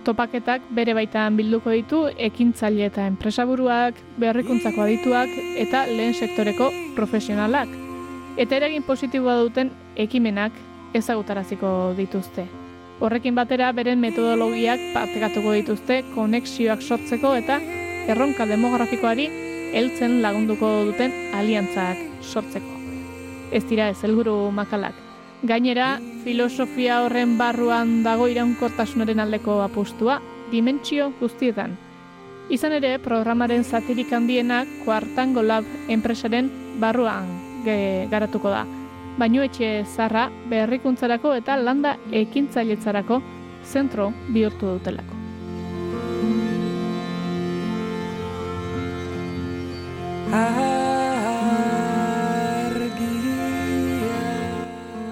Topaketak 0.08 0.62
bere 0.72 0.94
baitan 0.96 1.34
bilduko 1.36 1.68
ditu 1.74 1.98
ekintzaile 2.26 2.86
eta 2.88 3.02
enpresaburuak, 3.10 3.98
berrikuntzako 4.16 4.80
adituak 4.86 5.34
eta 5.60 5.82
lehen 5.84 6.14
sektoreko 6.16 6.70
profesionalak. 6.96 7.68
Eta 8.40 8.56
eragin 8.56 8.86
positiboa 8.86 9.34
duten 9.42 9.68
ekimenak 10.00 10.56
ezagutaraziko 10.96 11.72
dituzte. 11.98 12.46
Horrekin 13.04 13.36
batera 13.36 13.68
beren 13.76 14.00
metodologiak 14.00 14.80
partekatuko 14.94 15.52
dituzte 15.58 15.98
konexioak 16.14 16.80
sortzeko 16.80 17.34
eta 17.42 17.58
erronka 18.08 18.46
demografikoari 18.48 19.28
heltzen 19.76 20.22
lagunduko 20.24 20.72
duten 20.88 21.12
aliantzak 21.36 22.00
sortzeko. 22.22 22.80
Ez 23.52 23.62
dira 23.68 23.90
ez 23.92 24.00
helburu 24.08 24.38
makalak. 24.56 25.07
Gainera, 25.42 26.00
filosofia 26.24 27.04
horren 27.04 27.36
barruan 27.38 28.02
dago 28.02 28.26
iraunkortasunaren 28.26 29.20
aldeko 29.22 29.60
apustua, 29.62 30.18
dimentsio 30.50 31.12
guztietan. 31.20 31.76
Izan 32.50 32.74
ere, 32.74 32.96
programaren 32.98 33.62
zatirik 33.62 34.10
handienak 34.12 34.66
Kuartango 34.84 35.44
Lab 35.44 35.64
enpresaren 35.88 36.50
barruan 36.82 37.28
ge, 37.64 38.08
garatuko 38.10 38.50
da. 38.50 38.64
Baino 39.18 39.44
etxe 39.46 39.84
zarra 39.86 40.28
berrikuntzarako 40.50 41.34
eta 41.38 41.56
landa 41.60 41.96
ekintzailetzarako 42.10 43.20
zentro 43.62 44.12
bihurtu 44.34 44.74
dutelako. 44.74 45.14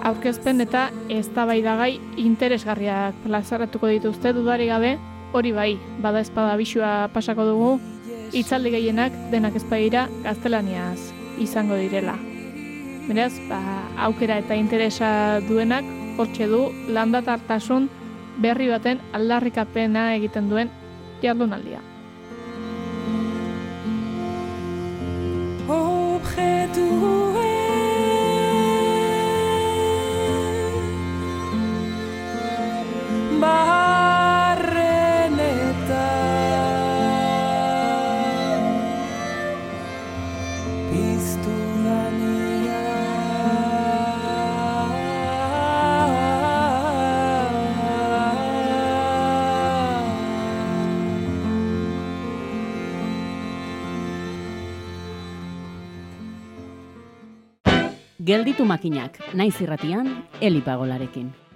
Aurkezpen 0.07 0.63
eta 0.63 0.85
eztabaidagai 1.11 1.97
interesgarriak 2.21 3.17
plazaratuko 3.25 3.89
dituzte 3.91 4.31
dudari 4.31 4.69
gabe, 4.69 4.93
hori 5.35 5.51
bai, 5.51 5.73
bada 5.99 6.21
espada 6.23 6.53
bisua 6.55 7.09
pasako 7.11 7.43
dugu, 7.49 7.71
hitzaldi 8.31 8.71
gehienak 8.71 9.17
denak 9.33 9.57
ezpaira 9.59 10.05
gaztelaniaz 10.23 11.11
izango 11.43 11.75
direla. 11.75 12.15
Beraz, 13.09 13.33
ba, 13.49 13.59
aukera 14.07 14.39
eta 14.39 14.55
interesa 14.55 15.09
duenak 15.47 15.83
hortxe 16.17 16.47
du 16.55 16.63
landatartasun 16.95 17.91
berri 18.39 18.71
baten 18.71 19.03
aldarrikapena 19.11 20.13
egiten 20.15 20.47
duen 20.47 20.71
jardunaldia. 21.21 21.83
Gelditu 58.27 58.65
makinak, 58.67 59.21
naiz 59.39 59.55
irratian, 59.63 60.09
elipagolarekin. 60.43 61.29
Hemen 61.31 61.46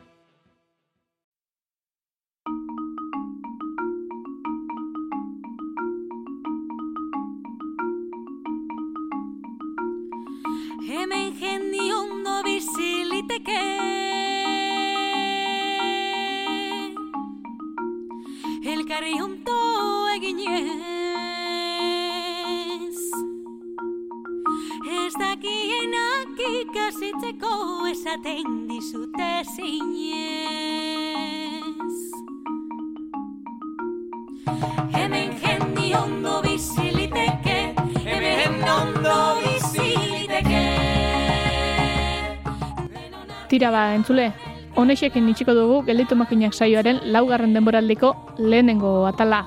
ba, 43.72 43.96
entzule, 43.96 44.32
honexekin 44.76 45.30
itxiko 45.32 45.56
dugu 45.56 45.82
gelditu 45.88 46.16
makinak 46.16 46.54
saioaren 46.54 47.02
laugarren 47.16 47.54
denboraldiko 47.56 48.14
lehenengo 48.38 49.06
atala. 49.08 49.46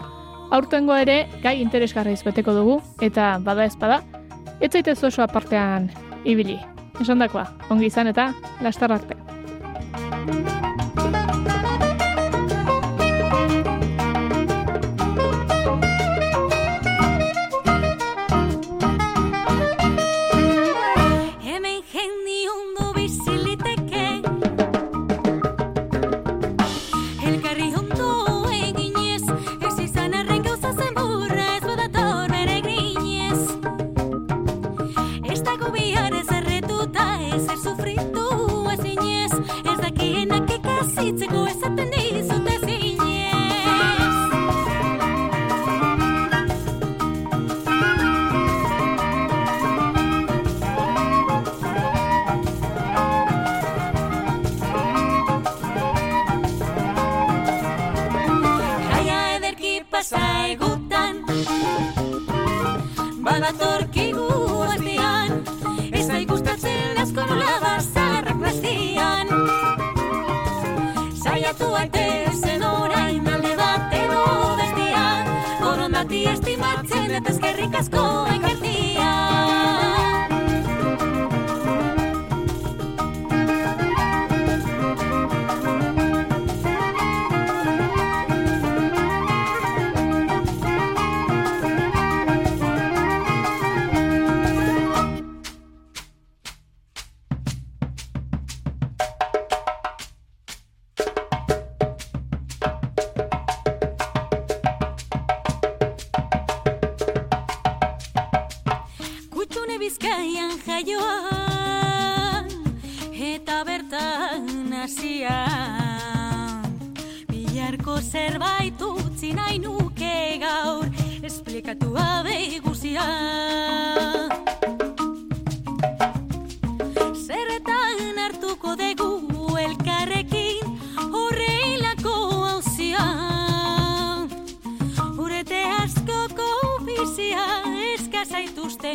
Aurtengo 0.51 0.97
ere 0.97 1.25
gai 1.43 1.61
interesgarriz 1.63 2.23
beteko 2.25 2.55
dugu 2.55 2.81
eta 3.01 3.39
bada 3.45 3.65
ezpada, 3.65 4.03
ez 4.61 4.71
zaitez 4.73 5.03
oso 5.05 5.23
apartean 5.23 5.91
ibili. 6.25 6.59
Esandakoa, 7.01 7.49
ongi 7.71 7.91
izan 7.91 8.13
eta 8.13 8.33
lastar 8.63 8.93
arte. 8.93 9.19
Er 37.55 37.61
sufritu 37.63 38.27
ezinez 38.73 39.33
Ez 39.71 39.77
dakienak 39.83 40.51
ikasitzeko 40.57 41.44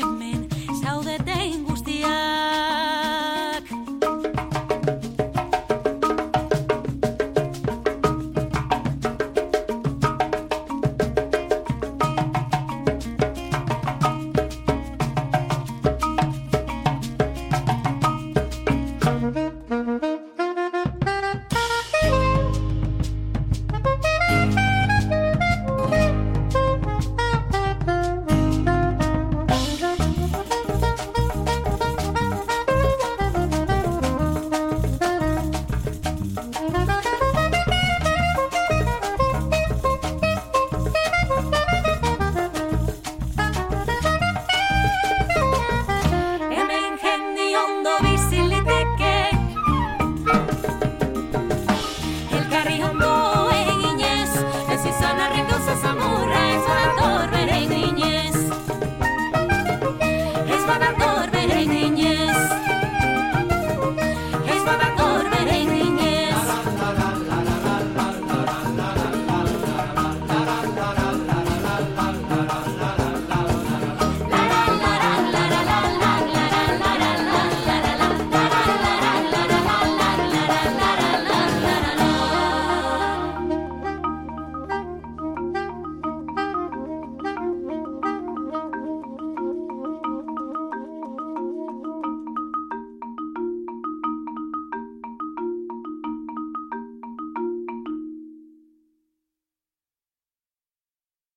men, 0.10 0.49
so 0.82 1.01
that 1.01 1.29